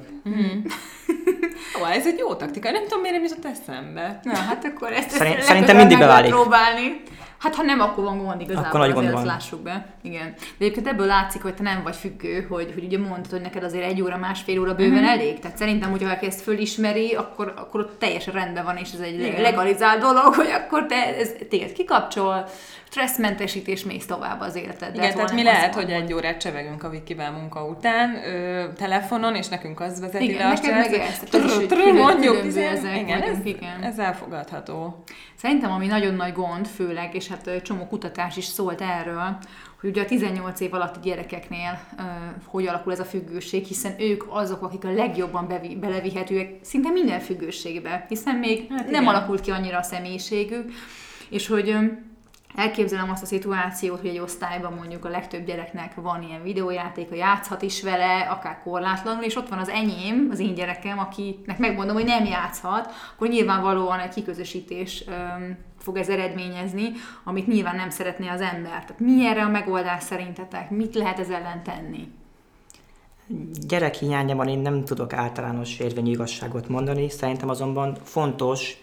Ó, 1.82 1.86
ez 1.86 2.06
egy 2.08 2.18
jó 2.18 2.34
taktika. 2.36 2.72
Nem 2.72 2.84
tudom, 2.84 3.00
miért 3.02 3.16
nem 3.16 3.26
jutott 3.26 3.52
eszembe. 3.52 4.20
Na, 4.24 4.36
hát 4.36 4.66
akkor 4.66 4.92
ezt, 4.92 4.98
ezt 5.06 5.10
Szerint- 5.10 5.20
legközelebb 5.36 5.44
szerintem 5.48 5.76
mindig 5.78 5.98
beválik. 5.98 6.32
próbálni. 6.32 7.02
Hát 7.40 7.56
ha 7.56 7.64
nem, 7.64 7.80
akkor 7.80 8.04
van 8.04 8.18
gond 8.24 8.42
igazából, 8.42 8.68
Akkor 8.68 8.80
nagy 8.80 8.94
gond 8.94 9.06
ezt 9.06 9.14
van. 9.16 9.26
lássuk 9.26 9.60
be. 9.62 9.86
Igen. 10.04 10.34
De 10.38 10.44
egyébként 10.66 10.88
ebből 10.88 11.06
látszik, 11.06 11.42
hogy 11.42 11.54
te 11.54 11.64
nem 11.64 11.84
vagy 11.84 11.96
függő, 11.96 12.46
hogy, 12.50 12.72
hogy 12.74 12.84
ugye 12.84 12.98
mondtad, 13.00 13.32
hogy 13.32 13.42
neked 13.42 13.64
azért 13.64 13.84
egy 13.86 14.02
óra, 14.02 14.18
másfél 14.18 14.60
óra 14.60 14.76
bőven 14.76 14.98
Mhm. 15.04 15.08
elég. 15.08 15.40
Tehát 15.40 15.58
szerintem, 15.58 15.90
hogyha 15.90 16.08
valaki 16.08 16.26
ezt 16.26 16.42
fölismeri, 16.42 17.14
akkor, 17.16 17.54
akkor 17.58 17.80
ott 17.80 18.00
teljesen 18.00 18.34
rendben 18.34 18.64
van, 18.64 18.78
és 18.78 18.92
ez 18.94 19.00
egy 19.00 19.20
Igen. 19.20 19.42
legalizált 19.42 20.00
dolog, 20.02 20.34
hogy 20.34 20.50
akkor 20.52 20.86
te 20.86 21.16
ez 21.16 21.30
téged 21.50 21.72
kikapcsol, 21.72 22.46
stresszmentesítés, 22.90 23.84
mész 23.84 24.06
tovább 24.06 24.42
az 24.42 24.56
életed. 24.56 24.96
Igen, 24.96 25.14
tehát 25.14 25.34
mi 25.34 25.44
lehet, 25.44 25.76
hogy 25.76 25.90
egy 25.90 26.14
órát 26.14 26.38
csevegünk 26.38 26.84
a 26.84 26.90
Vikivel 26.90 27.32
munka 27.32 27.66
után 27.66 28.16
ö, 28.16 28.66
telefonon, 28.74 29.36
és 29.36 29.48
nekünk 29.48 29.80
az 29.80 30.00
vezeti 30.00 30.24
Igen, 30.24 30.38
le 30.38 30.54
neked 30.54 30.72
meg 30.72 30.94
ezt, 30.94 31.38
mondjuk, 31.94 32.46
igen, 32.46 33.22
ez, 33.22 33.46
igen. 33.46 33.84
ez 33.84 34.00
elfogadható. 34.00 35.04
Szerintem 35.36 35.72
ami 35.72 35.88
nagyon 35.88 36.14
nagy 36.14 36.34
gond, 36.34 36.68
főleg, 36.68 37.16
és 37.16 37.28
hát 37.28 37.62
csomó 37.64 37.88
kutatás 37.88 38.38
is 38.38 38.46
szólt 38.46 38.82
erről, 38.82 39.38
hogy 39.82 39.90
ugye 39.90 40.02
a 40.02 40.06
18 40.06 40.60
év 40.60 40.74
alatti 40.74 41.00
gyerekeknél 41.04 41.80
uh, 41.98 42.04
hogy 42.46 42.68
alakul 42.68 42.92
ez 42.92 43.00
a 43.00 43.06
függőség, 43.06 43.66
hiszen 43.66 43.96
ők 44.00 44.24
azok, 44.30 44.62
akik 44.62 44.86
a 44.86 44.92
legjobban 44.92 45.48
bevi, 45.48 45.76
belevihetőek 45.76 46.50
szinte 46.62 46.90
minden 46.90 47.20
függőségbe, 47.20 48.06
hiszen 48.10 48.36
még 48.36 48.68
Hát 48.70 48.90
nem 48.90 49.02
igen. 49.02 49.16
alakult 49.16 49.42
ki 49.42 49.52
annyira 49.52 49.78
a 49.78 49.84
személyiségük, 49.84 50.72
és 51.30 51.48
hogy 51.48 51.70
ö, 51.70 51.80
elképzelem 52.58 53.10
azt 53.10 53.24
a 53.24 53.26
szituációt, 53.26 54.00
hogy 54.00 54.10
egy 54.10 54.20
osztályban 54.20 54.74
mondjuk 54.74 55.06
a 55.06 55.10
legtöbb 55.10 55.46
gyereknek 55.46 55.96
van 55.96 56.24
ilyen 56.24 56.44
videójátéka, 56.44 57.16
játszhat 57.16 57.62
is 57.62 57.84
vele, 57.84 58.20
akár 58.20 58.62
korlátlanul, 58.64 59.24
és 59.24 59.36
ott 59.36 59.50
van 59.50 59.60
az 59.60 59.70
enyém, 59.70 60.28
az 60.32 60.40
én 60.40 60.54
gyerekem, 60.54 61.00
akinek 61.00 61.58
megmondom, 61.58 61.96
hogy 61.96 62.06
nem 62.06 62.26
játszhat, 62.26 62.92
akkor 63.14 63.28
nyilvánvalóan 63.28 64.00
egy 64.00 64.14
kiközösítés 64.14 65.04
öm, 65.08 65.58
fog 65.78 65.98
ez 65.98 66.10
eredményezni, 66.10 66.92
amit 67.24 67.48
nyilván 67.48 67.76
nem 67.76 67.90
szeretné 67.90 68.28
az 68.28 68.42
ember. 68.42 68.72
Tehát 68.72 69.00
mi 69.00 69.26
erre 69.26 69.44
a 69.44 69.50
megoldás 69.50 70.04
szerintetek? 70.04 70.70
Mit 70.70 70.96
lehet 70.96 71.20
ez 71.20 71.30
ellen 71.30 71.64
tenni? 71.64 72.12
Gyerek 73.68 73.96
hiányában 73.96 74.48
én 74.48 74.60
nem 74.60 74.84
tudok 74.86 75.14
általános 75.14 75.80
érvényű 75.80 76.12
igazságot 76.12 76.68
mondani, 76.68 77.10
szerintem 77.10 77.50
azonban 77.50 77.98
fontos, 78.04 78.78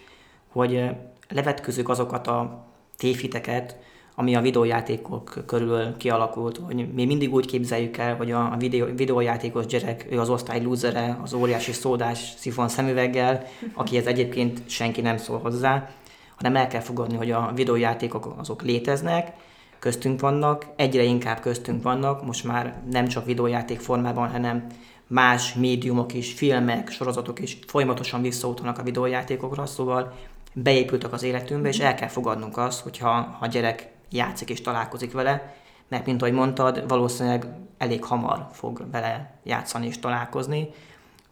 hogy 0.51 0.89
levetkőzzük 1.29 1.89
azokat 1.89 2.27
a 2.27 2.65
tévhiteket, 2.97 3.77
ami 4.15 4.35
a 4.35 4.41
videójátékok 4.41 5.43
körül 5.45 5.97
kialakult, 5.97 6.57
hogy 6.57 6.93
mi 6.93 7.05
mindig 7.05 7.33
úgy 7.33 7.45
képzeljük 7.45 7.97
el, 7.97 8.15
hogy 8.15 8.31
a 8.31 8.55
videó, 8.59 8.85
videójátékos 8.95 9.65
gyerek, 9.65 10.05
ő 10.09 10.19
az 10.19 10.29
osztály 10.29 10.63
lúzere, 10.63 11.19
az 11.23 11.33
óriási 11.33 11.71
szódás 11.71 12.33
szifon 12.37 12.67
szemüveggel, 12.67 13.43
akihez 13.73 14.05
egyébként 14.05 14.61
senki 14.69 15.01
nem 15.01 15.17
szól 15.17 15.39
hozzá, 15.39 15.89
hanem 16.35 16.55
el 16.55 16.67
kell 16.67 16.81
fogadni, 16.81 17.15
hogy 17.17 17.31
a 17.31 17.51
videójátékok 17.55 18.33
azok 18.37 18.61
léteznek, 18.61 19.33
köztünk 19.79 20.19
vannak, 20.19 20.65
egyre 20.75 21.03
inkább 21.03 21.39
köztünk 21.39 21.83
vannak, 21.83 22.25
most 22.25 22.43
már 22.43 22.81
nem 22.91 23.07
csak 23.07 23.25
videójáték 23.25 23.79
formában, 23.79 24.29
hanem 24.29 24.67
más 25.07 25.53
médiumok 25.53 26.13
is, 26.13 26.33
filmek, 26.33 26.89
sorozatok 26.89 27.39
is 27.39 27.57
folyamatosan 27.67 28.21
visszautalnak 28.21 28.77
a 28.77 28.83
videójátékokra, 28.83 29.65
szóval 29.65 30.13
beépültek 30.55 31.13
az 31.13 31.23
életünkbe, 31.23 31.67
és 31.67 31.79
el 31.79 31.95
kell 31.95 32.07
fogadnunk 32.07 32.57
azt, 32.57 32.81
hogyha 32.81 33.09
ha 33.09 33.37
a 33.39 33.47
gyerek 33.47 33.91
játszik 34.09 34.49
és 34.49 34.61
találkozik 34.61 35.11
vele, 35.11 35.55
mert 35.87 36.05
mint 36.05 36.21
ahogy 36.21 36.33
mondtad, 36.33 36.87
valószínűleg 36.87 37.47
elég 37.77 38.03
hamar 38.03 38.47
fog 38.51 38.85
vele 38.91 39.39
játszani 39.43 39.87
és 39.87 39.99
találkozni, 39.99 40.69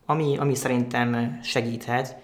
ami, 0.06 0.38
ami 0.38 0.56
szerintem 0.56 1.40
segíthet, 1.44 2.16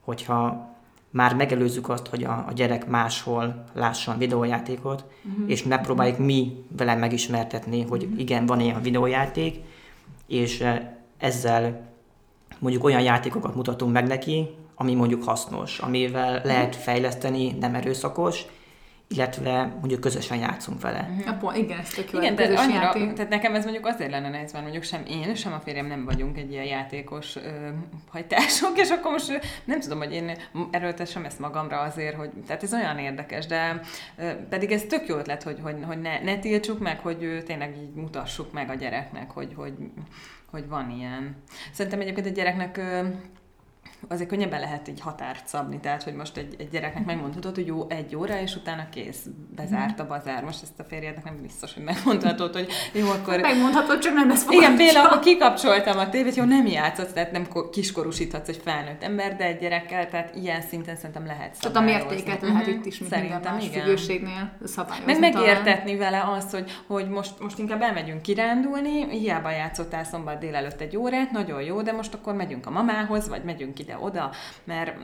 hogyha 0.00 0.68
már 1.10 1.34
megelőzzük 1.34 1.88
azt, 1.88 2.06
hogy 2.06 2.24
a, 2.24 2.44
a 2.48 2.52
gyerek 2.52 2.86
máshol 2.86 3.64
lásson 3.74 4.18
videójátékot, 4.18 5.04
uh-huh. 5.24 5.50
és 5.50 5.62
megpróbáljuk 5.62 6.18
mi 6.18 6.64
vele 6.76 6.94
megismertetni, 6.94 7.82
hogy 7.82 8.02
uh-huh. 8.02 8.20
igen, 8.20 8.46
van 8.46 8.60
ilyen 8.60 8.82
videójáték, 8.82 9.60
és 10.26 10.64
ezzel 11.18 11.88
mondjuk 12.58 12.84
olyan 12.84 13.02
játékokat 13.02 13.54
mutatunk 13.54 13.92
meg 13.92 14.06
neki, 14.06 14.48
ami 14.80 14.94
mondjuk 14.94 15.24
hasznos, 15.24 15.78
amivel 15.78 16.40
lehet 16.44 16.76
fejleszteni, 16.76 17.50
nem 17.52 17.74
erőszakos, 17.74 18.44
illetve 19.10 19.76
mondjuk 19.80 20.00
közösen 20.00 20.38
játszunk 20.38 20.80
vele. 20.80 21.10
Uh-huh. 21.26 21.58
Igen, 21.58 21.78
ez 21.78 21.88
tök 21.88 22.12
jó. 22.12 22.18
Igen, 22.18 22.34
de 22.34 22.44
annyira, 22.44 22.82
játék. 22.82 23.12
tehát 23.12 23.30
nekem 23.30 23.54
ez 23.54 23.64
mondjuk 23.64 23.86
azért 23.86 24.10
lenne 24.10 24.28
nehéz, 24.28 24.52
mert 24.52 24.62
mondjuk 24.64 24.84
sem 24.84 25.02
én, 25.06 25.34
sem 25.34 25.52
a 25.52 25.60
férjem 25.60 25.86
nem 25.86 26.04
vagyunk 26.04 26.38
egy 26.38 26.50
ilyen 26.50 26.64
játékos 26.64 27.36
ö, 27.36 27.40
hajtások, 28.08 28.78
és 28.78 28.90
akkor 28.90 29.10
most 29.10 29.40
nem 29.64 29.80
tudom, 29.80 29.98
hogy 29.98 30.12
én 30.12 30.36
erőltessem 30.70 31.24
ezt 31.24 31.38
magamra 31.38 31.80
azért, 31.80 32.16
hogy, 32.16 32.30
tehát 32.46 32.62
ez 32.62 32.72
olyan 32.72 32.98
érdekes, 32.98 33.46
de 33.46 33.80
ö, 34.16 34.30
pedig 34.48 34.72
ez 34.72 34.82
tök 34.82 35.06
jó 35.06 35.16
ötlet, 35.16 35.42
hogy, 35.42 35.58
hogy, 35.62 35.76
hogy 35.86 36.00
ne, 36.00 36.20
ne 36.20 36.38
tiltsuk 36.38 36.78
meg, 36.78 37.00
hogy 37.00 37.24
ö, 37.24 37.42
tényleg 37.42 37.76
így 37.76 37.94
mutassuk 37.94 38.52
meg 38.52 38.70
a 38.70 38.74
gyereknek, 38.74 39.30
hogy, 39.30 39.52
hogy, 39.56 39.74
hogy 40.50 40.68
van 40.68 40.90
ilyen. 40.90 41.36
Szerintem 41.72 42.00
egyébként 42.00 42.26
egy 42.26 42.32
gyereknek 42.32 42.76
ö, 42.76 43.00
azért 44.08 44.28
könnyebben 44.28 44.60
lehet 44.60 44.88
egy 44.88 45.00
határt 45.00 45.46
szabni, 45.46 45.80
tehát 45.80 46.02
hogy 46.02 46.14
most 46.14 46.36
egy, 46.36 46.54
egy 46.58 46.68
gyereknek 46.68 47.04
megmondhatod, 47.04 47.54
hogy 47.54 47.66
jó, 47.66 47.86
egy 47.88 48.16
óra, 48.16 48.40
és 48.40 48.56
utána 48.56 48.88
kész, 48.90 49.26
bezárt 49.56 50.00
a 50.00 50.06
bazár. 50.06 50.44
Most 50.44 50.62
ezt 50.62 50.80
a 50.80 50.84
férjednek 50.84 51.24
nem 51.24 51.42
biztos, 51.42 51.74
hogy 51.74 51.82
megmondhatod, 51.82 52.52
hogy 52.52 52.68
jó, 52.92 53.08
akkor... 53.08 53.40
Megmondhatod, 53.40 53.98
csak 53.98 54.14
nem 54.14 54.28
lesz 54.28 54.46
Igen, 54.50 54.76
például, 54.76 55.06
akkor 55.06 55.18
kikapcsoltam 55.18 55.98
a 55.98 56.08
tévét, 56.08 56.34
jó, 56.34 56.44
nem 56.44 56.66
játszhatsz, 56.66 57.12
tehát 57.12 57.32
nem 57.32 57.46
kiskorúsíthatsz 57.72 58.48
egy 58.48 58.60
felnőtt 58.64 59.02
ember, 59.02 59.36
de 59.36 59.44
egy 59.44 59.58
gyerekkel, 59.58 60.08
tehát 60.08 60.34
ilyen 60.34 60.60
szinten 60.60 60.96
szerintem 60.96 61.26
lehet 61.26 61.60
Tehát 61.60 61.76
a 61.76 61.80
mértéket 61.80 62.42
lehet 62.42 62.66
itt 62.66 62.86
is, 62.86 62.98
mint 62.98 63.12
szerintem, 63.12 63.40
minden 63.40 63.54
más 63.54 63.68
függőségnél 63.68 64.52
szabályozni. 64.64 65.12
Meg 65.12 65.20
megértetni 65.20 65.96
vele 65.96 66.24
azt, 66.36 66.50
hogy, 66.50 66.70
hogy 66.86 67.08
most, 67.08 67.40
most 67.40 67.58
inkább 67.58 67.82
elmegyünk 67.82 68.22
kirándulni, 68.22 69.10
hiába 69.10 69.50
játszottál 69.50 70.04
szombat 70.04 70.38
délelőtt 70.38 70.80
egy 70.80 70.96
órát, 70.96 71.30
nagyon 71.30 71.62
jó, 71.62 71.82
de 71.82 71.92
most 71.92 72.14
akkor 72.14 72.34
megyünk 72.34 72.66
a 72.66 72.70
mamához, 72.70 73.28
vagy 73.28 73.44
megyünk 73.44 73.74
ide-oda, 73.88 74.30
mert, 74.64 74.96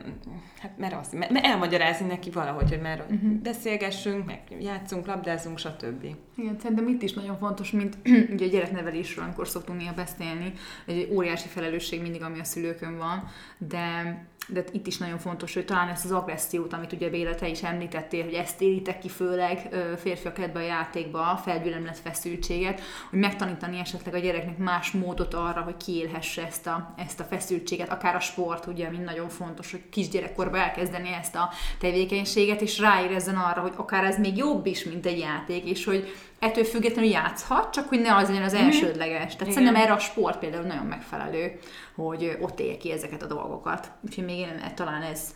hát, 0.59 0.77
mert, 0.77 0.93
azt, 0.93 1.13
mert 1.13 1.45
elmagyarázni 1.45 2.07
neki 2.07 2.29
valahogy, 2.29 2.69
hogy 2.69 2.81
mert 2.81 3.11
uh-huh. 3.11 3.31
beszélgessünk, 3.31 4.25
meg 4.25 4.41
játszunk, 4.59 5.05
labdázunk, 5.05 5.57
stb. 5.57 6.03
Igen, 6.35 6.55
szerintem 6.59 6.87
itt 6.87 7.01
is 7.01 7.13
nagyon 7.13 7.37
fontos, 7.37 7.71
mint 7.71 7.97
ugye 8.33 8.45
a 8.45 8.49
gyereknevelésről, 8.49 9.23
amikor 9.23 9.47
szoktunk 9.47 9.79
néha 9.79 9.93
beszélni, 9.93 10.53
egy 10.85 11.09
óriási 11.11 11.47
felelősség 11.47 12.01
mindig, 12.01 12.21
ami 12.23 12.39
a 12.39 12.43
szülőkön 12.43 12.97
van, 12.97 13.27
de 13.57 14.17
de 14.47 14.63
itt 14.71 14.87
is 14.87 14.97
nagyon 14.97 15.17
fontos, 15.17 15.53
hogy 15.53 15.65
talán 15.65 15.89
ezt 15.89 16.05
az 16.05 16.11
agressziót, 16.11 16.73
amit 16.73 16.93
ugye 16.93 17.09
Béla, 17.09 17.35
te 17.35 17.47
is 17.47 17.63
említettél, 17.63 18.23
hogy 18.23 18.33
ezt 18.33 18.61
éritek 18.61 18.99
ki 18.99 19.09
főleg 19.09 19.69
férfiak 19.97 20.39
ebbe 20.39 20.59
a 20.59 20.63
játékba, 20.63 21.31
a 21.31 21.37
felgyülemlet 21.37 21.97
feszültséget, 21.97 22.81
hogy 23.09 23.19
megtanítani 23.19 23.79
esetleg 23.79 24.13
a 24.13 24.17
gyereknek 24.19 24.57
más 24.57 24.91
módot 24.91 25.33
arra, 25.33 25.61
hogy 25.61 25.77
kiélhesse 25.77 26.45
ezt 26.45 26.67
a, 26.67 26.93
ezt 26.97 27.19
a 27.19 27.23
feszültséget, 27.23 27.89
akár 27.89 28.15
a 28.15 28.19
sport, 28.19 28.65
ugye, 28.65 28.87
ami 28.87 28.97
nagyon 28.97 29.29
fontos, 29.29 29.71
hogy 29.71 29.89
kisgyerekkorban 29.89 30.59
elkezdeni 30.59 31.13
ezt 31.13 31.35
a 31.35 31.49
tevékenységet, 31.79 32.61
és 32.61 32.79
ráérezzen 32.79 33.35
arra, 33.35 33.61
hogy 33.61 33.73
akár 33.75 34.03
ez 34.03 34.19
még 34.19 34.37
jobb 34.37 34.65
is, 34.65 34.83
mint 34.83 35.05
egy 35.05 35.19
játék, 35.19 35.69
és 35.69 35.85
hogy 35.85 36.13
ettől 36.39 36.63
függetlenül 36.63 37.09
játszhat, 37.09 37.73
csak 37.73 37.87
hogy 37.87 37.99
ne 37.99 38.15
az 38.15 38.27
legyen 38.27 38.43
az 38.43 38.53
mhm. 38.53 38.63
elsődleges. 38.63 39.35
Tehát 39.35 39.41
Igen. 39.41 39.53
szerintem 39.53 39.75
erre 39.75 39.93
a 39.93 39.99
sport 39.99 40.39
például 40.39 40.63
nagyon 40.63 40.85
megfelelő, 40.85 41.59
hogy 41.95 42.37
ott 42.41 42.59
élje 42.59 42.77
ki 42.77 42.91
ezeket 42.91 43.23
a 43.23 43.27
dolgokat. 43.27 43.91
Úgyhogy 44.01 44.25
még 44.25 44.37
én 44.37 44.71
talán 44.75 45.01
ez 45.01 45.33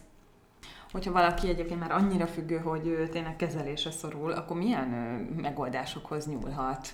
hogyha 0.92 1.12
valaki 1.12 1.48
egyébként 1.48 1.80
már 1.80 1.92
annyira 1.92 2.28
függő, 2.28 2.58
hogy 2.58 3.10
tényleg 3.12 3.36
kezelésre 3.36 3.92
szorul, 3.92 4.32
akkor 4.32 4.58
milyen 4.58 4.88
megoldásokhoz 5.42 6.28
nyúlhat? 6.28 6.94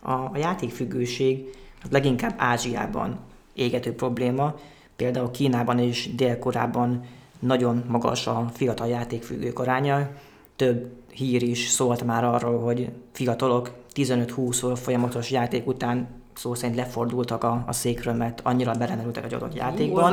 A, 0.00 0.10
a 0.10 0.36
játékfüggőség 0.36 1.54
az 1.82 1.90
leginkább 1.90 2.34
Ázsiában 2.36 3.18
égető 3.52 3.94
probléma, 3.94 4.54
például 4.96 5.30
Kínában 5.30 5.78
és 5.78 6.14
Dél-Korában 6.14 7.04
nagyon 7.38 7.84
magas 7.88 8.26
a 8.26 8.50
fiatal 8.52 8.88
játékfüggők 8.88 9.58
aránya, 9.58 10.10
több 10.56 10.90
hír 11.16 11.42
is 11.42 11.68
szólt 11.68 12.04
már 12.04 12.24
arról, 12.24 12.60
hogy 12.60 12.90
fiatalok 13.12 13.70
15-20 13.94 14.78
folyamatos 14.82 15.30
játék 15.30 15.66
után 15.66 16.08
szó 16.34 16.54
szerint 16.54 16.78
lefordultak 16.78 17.44
a, 17.44 17.64
a 17.66 17.72
székről, 17.72 18.14
mert 18.14 18.40
annyira 18.44 18.72
belemerültek 18.72 19.24
egy 19.24 19.34
adott 19.34 19.54
játékban. 19.54 20.04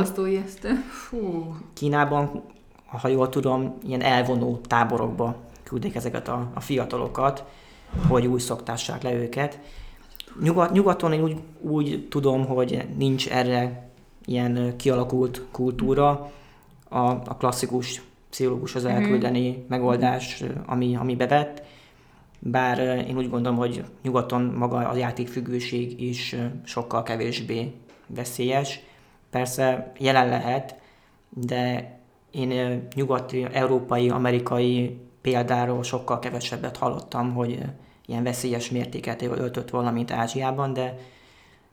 Fú, 0.89 1.55
Kínában, 1.73 2.43
ha 2.85 3.07
jól 3.07 3.29
tudom, 3.29 3.77
ilyen 3.85 4.01
elvonó 4.01 4.59
táborokba 4.67 5.35
küldik 5.63 5.95
ezeket 5.95 6.27
a, 6.27 6.51
a 6.53 6.59
fiatalokat, 6.59 7.43
hogy 8.07 8.27
úgy 8.27 8.39
szoktassák 8.39 9.03
le 9.03 9.13
őket. 9.13 9.59
Nyugat, 10.41 10.71
nyugaton 10.71 11.13
én 11.13 11.23
úgy, 11.23 11.37
úgy 11.61 12.07
tudom, 12.09 12.45
hogy 12.45 12.87
nincs 12.97 13.29
erre 13.29 13.89
ilyen 14.25 14.75
kialakult 14.77 15.41
kultúra. 15.51 16.31
A, 16.89 16.99
a 17.07 17.37
klasszikus 17.37 18.01
pszichológushoz 18.33 18.83
mhm. 18.83 18.91
elküldeni 18.91 19.49
uh-huh. 19.49 19.63
megoldás, 19.67 20.43
ami, 20.65 20.95
ami 20.95 21.15
bevett. 21.15 21.63
Bár 22.39 22.79
én 23.07 23.17
úgy 23.17 23.29
gondolom, 23.29 23.57
hogy 23.57 23.83
nyugaton 24.01 24.41
maga 24.41 24.77
a 24.77 24.95
játékfüggőség 24.95 26.01
is 26.01 26.35
sokkal 26.63 27.03
kevésbé 27.03 27.71
veszélyes. 28.07 28.79
Persze 29.29 29.91
jelen 29.99 30.27
lehet, 30.27 30.75
de 31.29 31.91
én 32.31 32.81
nyugati, 32.95 33.47
európai, 33.51 34.09
amerikai 34.09 34.99
példáról 35.21 35.83
sokkal 35.83 36.19
kevesebbet 36.19 36.77
hallottam, 36.77 37.33
hogy 37.33 37.59
ilyen 38.05 38.23
veszélyes 38.23 38.69
mértéket 38.69 39.21
öltött 39.21 39.69
valamint 39.69 40.11
Ázsiában, 40.11 40.73
de 40.73 40.97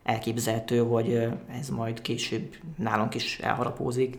elképzelhető, 0.03 0.79
hogy 0.79 1.27
ez 1.59 1.69
majd 1.69 2.01
később 2.01 2.55
nálunk 2.77 3.15
is 3.15 3.39
elharapózik. 3.39 4.17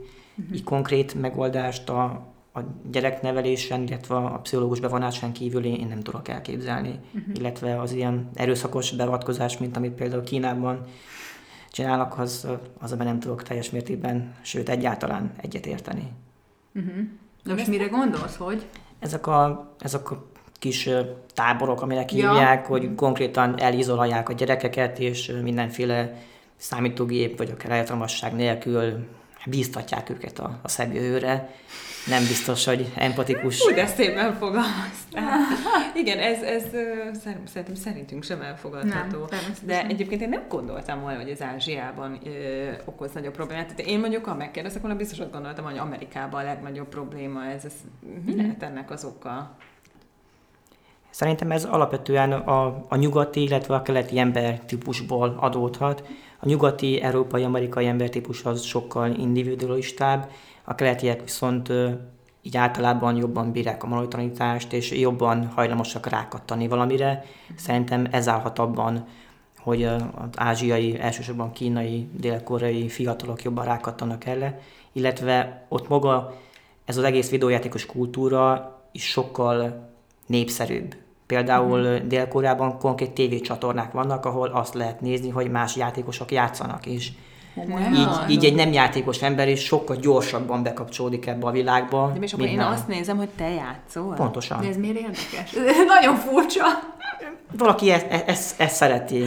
Így 0.52 0.64
konkrét 0.64 1.14
megoldást 1.14 1.88
a 1.88 2.32
a 2.54 2.60
gyereknevelésen, 2.90 3.82
illetve 3.82 4.14
a 4.16 4.38
pszichológus 4.38 4.80
bevonásán 4.80 5.32
kívül 5.32 5.64
én 5.64 5.86
nem 5.86 6.00
tudok 6.00 6.28
elképzelni. 6.28 6.98
Uh-huh. 7.14 7.34
Illetve 7.34 7.80
az 7.80 7.92
ilyen 7.92 8.30
erőszakos 8.34 8.90
beavatkozás, 8.90 9.58
mint 9.58 9.76
amit 9.76 9.92
például 9.92 10.22
Kínában 10.22 10.84
csinálnak, 11.70 12.18
az, 12.18 12.46
az 12.80 12.90
nem 12.90 13.20
tudok 13.20 13.42
teljes 13.42 13.70
mértékben, 13.70 14.34
sőt 14.40 14.68
egyáltalán 14.68 15.32
egyet 15.36 15.66
érteni. 15.66 16.12
Uh-huh. 16.74 16.94
De 17.44 17.52
most 17.52 17.66
mire 17.66 17.86
gondolsz, 17.86 18.36
hogy? 18.36 18.66
Ezek 18.98 19.26
a, 19.26 19.70
ezek 19.78 20.10
a 20.10 20.26
kis 20.52 20.88
táborok, 21.34 21.82
aminek 21.82 22.10
hívják, 22.10 22.62
ja. 22.62 22.68
hogy 22.68 22.94
konkrétan 22.94 23.58
elizolálják 23.58 24.28
a 24.28 24.32
gyerekeket, 24.32 24.98
és 24.98 25.32
mindenféle 25.42 26.22
számítógép, 26.56 27.38
vagy 27.38 27.50
akár 27.50 27.70
elektromosság 27.70 28.34
nélkül 28.34 29.06
bíztatják 29.46 30.10
őket 30.10 30.38
a, 30.38 30.58
a 30.62 30.68
szebb 30.68 30.94
jövőre. 30.94 31.50
Nem 32.06 32.22
biztos, 32.22 32.64
hogy 32.64 32.92
empatikus. 32.94 33.66
Úgy 33.66 33.74
de 33.74 33.86
szépen 33.86 34.34
fogalmaztál. 34.34 35.38
Igen, 36.02 36.18
ez, 36.18 36.42
ez 36.42 36.62
szerintem 37.48 37.74
szerintünk 37.74 38.24
sem 38.24 38.40
elfogadható. 38.40 39.26
Nem, 39.30 39.40
de 39.64 39.86
egyébként 39.86 40.20
én 40.20 40.28
nem 40.28 40.44
gondoltam 40.48 41.00
volna, 41.00 41.20
hogy 41.20 41.30
az 41.30 41.42
Ázsiában 41.42 42.18
ö, 42.24 42.70
okoz 42.84 43.12
nagyobb 43.12 43.32
problémát. 43.32 43.66
Tehát 43.66 43.90
én 43.90 43.98
mondjuk, 43.98 44.24
ha 44.24 44.34
megkérdezek 44.34 44.82
volna, 44.82 44.96
biztos 44.96 45.18
azt 45.18 45.32
gondoltam, 45.32 45.64
hogy 45.64 45.78
Amerikában 45.78 46.40
a 46.40 46.44
legnagyobb 46.44 46.88
probléma 46.88 47.44
ez. 47.44 47.64
ez 47.64 47.72
mi 48.24 48.32
mhm. 48.32 48.36
lehet 48.36 48.62
ennek 48.62 48.90
az 48.90 49.04
oka? 49.04 49.56
Szerintem 51.10 51.50
ez 51.50 51.64
alapvetően 51.64 52.32
a, 52.32 52.84
a 52.88 52.96
nyugati, 52.96 53.42
illetve 53.42 53.74
a 53.74 53.82
keleti 53.82 54.18
ember 54.18 54.60
típusból 54.60 55.36
adódhat. 55.40 56.04
A 56.44 56.48
nyugati, 56.48 57.00
európai, 57.00 57.42
amerikai 57.42 57.86
embertípus 57.86 58.44
az 58.44 58.62
sokkal 58.62 59.10
individualistább, 59.10 60.30
a 60.64 60.74
keletiek 60.74 61.22
viszont 61.22 61.72
így 62.42 62.56
általában 62.56 63.16
jobban 63.16 63.52
bírják 63.52 63.82
a 63.82 63.86
manualitást, 63.86 64.72
és 64.72 64.90
jobban 64.90 65.46
hajlamosak 65.46 66.06
rákattani 66.06 66.68
valamire. 66.68 67.24
Szerintem 67.56 68.08
ez 68.10 68.28
állhat 68.28 68.58
abban, 68.58 69.06
hogy 69.58 69.82
az 69.82 70.00
ázsiai, 70.34 70.98
elsősorban 70.98 71.52
kínai, 71.52 72.08
dél-koreai 72.12 72.88
fiatalok 72.88 73.42
jobban 73.42 73.64
rákattanak 73.64 74.26
erre, 74.26 74.60
illetve 74.92 75.66
ott 75.68 75.88
maga 75.88 76.38
ez 76.84 76.96
az 76.96 77.04
egész 77.04 77.30
videójátékos 77.30 77.86
kultúra 77.86 78.78
is 78.92 79.04
sokkal 79.04 79.88
népszerűbb. 80.26 80.96
Például 81.32 81.80
mm. 81.80 82.08
Dél-Koreában 82.08 82.78
konkrét 82.78 83.10
tévécsatornák 83.10 83.92
vannak, 83.92 84.26
ahol 84.26 84.48
azt 84.48 84.74
lehet 84.74 85.00
nézni, 85.00 85.30
hogy 85.30 85.50
más 85.50 85.76
játékosok 85.76 86.32
játszanak, 86.32 86.86
és 86.86 87.08
így, 87.94 88.30
így 88.30 88.44
egy 88.44 88.54
nem 88.54 88.72
játékos 88.72 89.22
ember 89.22 89.48
is 89.48 89.64
sokkal 89.64 89.96
gyorsabban 89.96 90.62
bekapcsolódik 90.62 91.26
ebbe 91.26 91.46
a 91.46 91.50
világba. 91.50 92.10
De 92.14 92.20
és 92.20 92.32
akkor 92.32 92.46
én 92.46 92.56
nem. 92.56 92.72
azt 92.72 92.88
nézem, 92.88 93.16
hogy 93.16 93.28
te 93.28 93.48
játszol? 93.48 94.14
Pontosan. 94.14 94.60
De 94.60 94.68
ez 94.68 94.76
miért 94.76 94.96
érdekes? 94.96 95.52
Nagyon 95.94 96.16
furcsa. 96.16 96.64
Valaki 97.56 97.90
ezt, 97.90 98.06
ezt, 98.26 98.60
ezt 98.60 98.74
szereti. 98.74 99.24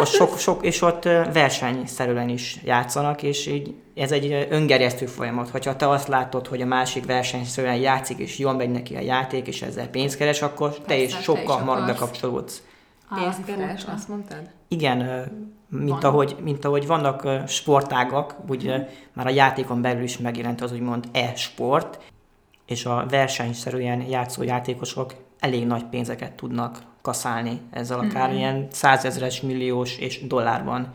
ott 0.00 0.06
sok, 0.06 0.38
sok, 0.38 0.64
és 0.64 0.82
ott 0.82 1.04
versenyszerűen 1.32 2.28
is 2.28 2.58
játszanak, 2.64 3.22
és 3.22 3.46
így 3.46 3.74
ez 3.94 4.12
egy 4.12 4.46
öngerjesztő 4.50 5.06
folyamat. 5.06 5.48
Hogyha 5.48 5.76
te 5.76 5.88
azt 5.88 6.08
látod, 6.08 6.46
hogy 6.46 6.60
a 6.60 6.66
másik 6.66 7.06
versenyszerűen 7.06 7.76
játszik, 7.76 8.18
és 8.18 8.38
jól 8.38 8.52
megy 8.52 8.70
neki 8.70 8.96
a 8.96 9.00
játék, 9.00 9.46
és 9.46 9.62
ezzel 9.62 9.88
pénzt 9.88 10.16
keres, 10.16 10.42
akkor 10.42 10.74
te 10.74 10.80
Persze, 10.86 11.02
is 11.02 11.12
te 11.12 11.20
sokkal 11.20 11.42
is 11.42 11.50
hamarabb 11.50 11.82
akarsz. 11.82 11.98
bekapcsolódsz. 11.98 12.62
Pénzt 13.14 13.44
keres, 13.44 13.84
azt 13.94 14.08
mondtad? 14.08 14.42
Igen, 14.68 15.28
mint 15.68 16.04
ahogy, 16.04 16.36
mint 16.42 16.64
ahogy 16.64 16.86
vannak 16.86 17.28
sportágak, 17.46 18.34
úgy 18.48 18.66
ö, 18.66 18.76
már 19.12 19.26
a 19.26 19.30
játékon 19.30 19.82
belül 19.82 20.02
is 20.02 20.18
megjelent 20.18 20.60
az 20.60 20.72
úgymond 20.72 21.08
e-sport, 21.12 21.98
és 22.66 22.84
a 22.84 23.06
versenyszerűen 23.08 24.00
játszó 24.00 24.42
játékosok 24.42 25.14
elég 25.38 25.66
nagy 25.66 25.84
pénzeket 25.84 26.32
tudnak 26.32 26.78
kaszálni 27.02 27.60
ezzel 27.70 27.98
akár 27.98 28.32
ilyen 28.34 28.66
százezres, 28.70 29.40
milliós 29.40 29.98
és 29.98 30.26
dollárban 30.26 30.92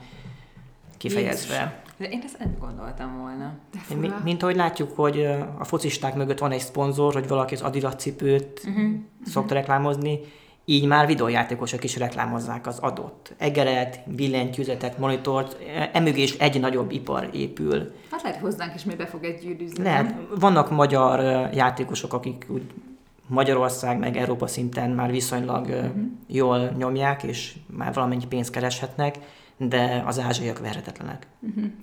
kifejezve. 0.97 1.81
De 1.97 2.09
én 2.09 2.21
ezt 2.25 2.39
nem 2.39 2.55
gondoltam 2.59 3.17
volna. 3.17 3.53
Mi, 3.99 4.11
mint 4.23 4.43
ahogy 4.43 4.55
látjuk, 4.55 4.95
hogy 4.95 5.25
a 5.57 5.63
focisták 5.63 6.15
mögött 6.15 6.39
van 6.39 6.51
egy 6.51 6.59
szponzor, 6.59 7.13
hogy 7.13 7.27
valaki 7.27 7.53
az 7.53 7.61
Adidas 7.61 7.93
cipőt 7.95 8.61
uh-huh. 8.65 8.93
szokta 9.25 9.53
reklámozni, 9.53 10.19
így 10.65 10.85
már 10.85 11.07
videójátékosok 11.07 11.83
is 11.83 11.97
reklámozzák 11.97 12.67
az 12.67 12.79
adott 12.79 13.33
egeret, 13.37 13.99
billentyűzetet, 14.05 14.97
monitort, 14.97 15.57
e- 15.75 15.89
emögé 15.93 16.21
is 16.21 16.33
egy 16.37 16.59
nagyobb 16.59 16.91
ipar 16.91 17.29
épül. 17.33 17.93
Hát 18.11 18.21
lehet, 18.21 18.39
hozzánk 18.39 18.75
is 18.75 18.83
még 18.83 18.97
be 18.97 19.05
fog 19.05 19.23
egy 19.23 19.39
gyűrűzni. 19.39 19.83
Lehet, 19.83 20.15
vannak 20.39 20.71
magyar 20.71 21.19
játékosok, 21.53 22.13
akik 22.13 22.45
úgy 22.49 22.63
Magyarország 23.27 23.99
meg 23.99 24.17
Európa 24.17 24.47
szinten 24.47 24.89
már 24.89 25.11
viszonylag 25.11 25.65
uh-huh. 25.65 25.91
jól 26.27 26.73
nyomják, 26.77 27.23
és 27.23 27.55
már 27.77 27.93
valamennyi 27.93 28.25
pénzt 28.27 28.51
kereshetnek, 28.51 29.15
de 29.57 30.03
az 30.05 30.19
ázsiaiak 30.19 30.59
verhetetlenek. 30.59 31.27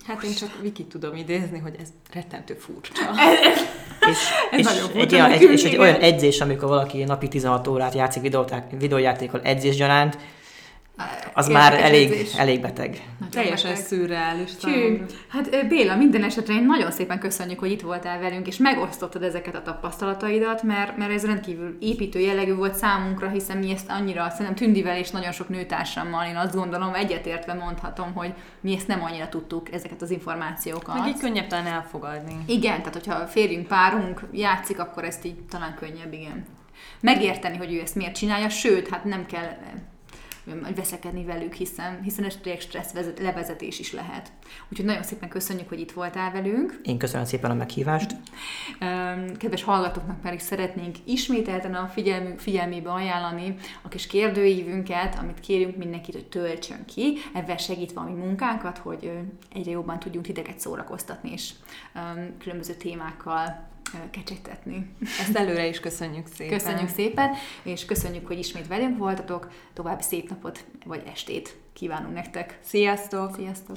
Hát 0.06 0.22
én 0.22 0.34
csak 0.34 0.60
Viki 0.60 0.84
tudom 0.84 1.16
idézni, 1.16 1.58
hogy 1.58 1.76
ez 1.80 1.88
rettentő 2.12 2.54
furcsa. 2.54 2.92
És, 4.10 4.18
Ez 4.50 4.58
és, 4.58 4.66
egy, 4.94 5.14
olyan, 5.14 5.30
egy, 5.30 5.42
és 5.42 5.64
egy 5.64 5.76
olyan 5.76 6.00
edzés, 6.00 6.40
amikor 6.40 6.68
valaki 6.68 7.04
napi 7.04 7.28
16 7.28 7.68
órát 7.68 7.94
játszik 7.94 8.22
videójátékkal 8.78 9.40
edzés 9.42 9.76
gyaránt, 9.76 10.18
az 11.32 11.48
már 11.48 11.74
elég, 11.74 12.28
elég 12.36 12.60
beteg. 12.60 12.90
Nagyon 13.18 13.30
Teljesen 13.30 13.70
beteg. 13.70 13.86
szürreális. 13.86 14.50
Hát 15.28 15.68
Béla, 15.68 15.96
minden 15.96 16.24
esetre 16.24 16.54
én 16.54 16.64
nagyon 16.64 16.90
szépen 16.90 17.18
köszönjük, 17.18 17.58
hogy 17.58 17.70
itt 17.70 17.80
voltál 17.80 18.20
velünk, 18.20 18.46
és 18.46 18.56
megosztottad 18.56 19.22
ezeket 19.22 19.54
a 19.54 19.62
tapasztalataidat, 19.62 20.62
mert, 20.62 20.96
mert 20.96 21.12
ez 21.12 21.24
rendkívül 21.24 21.76
építő 21.80 22.18
jellegű 22.18 22.54
volt 22.54 22.74
számunkra, 22.74 23.28
hiszen 23.28 23.56
mi 23.56 23.70
ezt 23.72 23.90
annyira, 23.90 24.30
szerintem 24.30 24.54
Tündivel 24.54 24.96
és 24.96 25.10
nagyon 25.10 25.32
sok 25.32 25.48
nőtársammal, 25.48 26.26
én 26.26 26.36
azt 26.36 26.54
gondolom, 26.54 26.94
egyetértve 26.94 27.54
mondhatom, 27.54 28.12
hogy 28.14 28.32
mi 28.60 28.74
ezt 28.74 28.88
nem 28.88 29.02
annyira 29.02 29.28
tudtuk, 29.28 29.72
ezeket 29.72 30.02
az 30.02 30.10
információkat. 30.10 30.98
Meg 30.98 31.08
így 31.08 31.18
könnyebb 31.18 31.46
talán 31.46 31.66
elfogadni. 31.66 32.36
Igen, 32.46 32.78
tehát 32.78 32.94
hogyha 32.94 33.26
férjünk, 33.26 33.66
párunk 33.66 34.22
játszik, 34.32 34.78
akkor 34.78 35.04
ezt 35.04 35.24
így 35.24 35.38
talán 35.50 35.74
könnyebb, 35.74 36.12
igen. 36.12 36.44
Megérteni, 37.00 37.56
hogy 37.56 37.72
ő 37.72 37.80
ezt 37.80 37.94
miért 37.94 38.14
csinálja, 38.14 38.48
sőt, 38.48 38.88
hát 38.88 39.04
nem 39.04 39.26
kell 39.26 39.56
veszekedni 40.76 41.24
velük, 41.24 41.54
hiszen, 41.54 42.02
hiszen 42.02 42.28
tényleg 42.42 42.60
stressz 42.60 42.92
vezet, 42.92 43.18
levezetés 43.18 43.78
is 43.78 43.92
lehet. 43.92 44.32
Úgyhogy 44.68 44.86
nagyon 44.86 45.02
szépen 45.02 45.28
köszönjük, 45.28 45.68
hogy 45.68 45.80
itt 45.80 45.92
voltál 45.92 46.32
velünk. 46.32 46.80
Én 46.82 46.98
köszönöm 46.98 47.26
szépen 47.26 47.50
a 47.50 47.54
meghívást. 47.54 48.16
Kedves 49.38 49.62
hallgatóknak 49.62 50.20
pedig 50.20 50.40
szeretnénk 50.40 50.96
ismételten 51.04 51.74
a 51.74 51.86
figyelmű, 51.86 52.34
figyelmébe 52.36 52.90
ajánlani 52.90 53.56
a 53.82 53.88
kis 53.88 54.06
kérdőívünket, 54.06 55.18
amit 55.18 55.40
kérünk 55.40 55.76
mindenkit, 55.76 56.14
hogy 56.14 56.26
töltsön 56.26 56.84
ki, 56.84 57.16
ebben 57.34 57.56
segítve 57.58 58.00
a 58.00 58.04
mi 58.04 58.12
munkánkat, 58.12 58.78
hogy 58.78 59.10
egyre 59.54 59.70
jobban 59.70 59.98
tudjunk 59.98 60.26
titeket 60.26 60.60
szórakoztatni, 60.60 61.32
és 61.32 61.50
különböző 62.38 62.74
témákkal 62.74 63.68
ö, 63.94 64.10
kecsegtetni. 64.10 64.90
Ezt 65.20 65.36
előre 65.36 65.66
is 65.66 65.80
köszönjük 65.80 66.26
szépen. 66.26 66.58
Köszönjük 66.58 66.88
szépen, 66.88 67.30
és 67.62 67.84
köszönjük, 67.84 68.26
hogy 68.26 68.38
ismét 68.38 68.66
velünk 68.66 68.98
voltatok. 68.98 69.50
További 69.72 70.02
szép 70.02 70.28
napot 70.28 70.64
vagy 70.84 71.02
estét 71.06 71.56
kívánunk 71.72 72.14
nektek. 72.14 72.58
Sziasztok! 72.62 73.34
Sziasztok! 73.34 73.76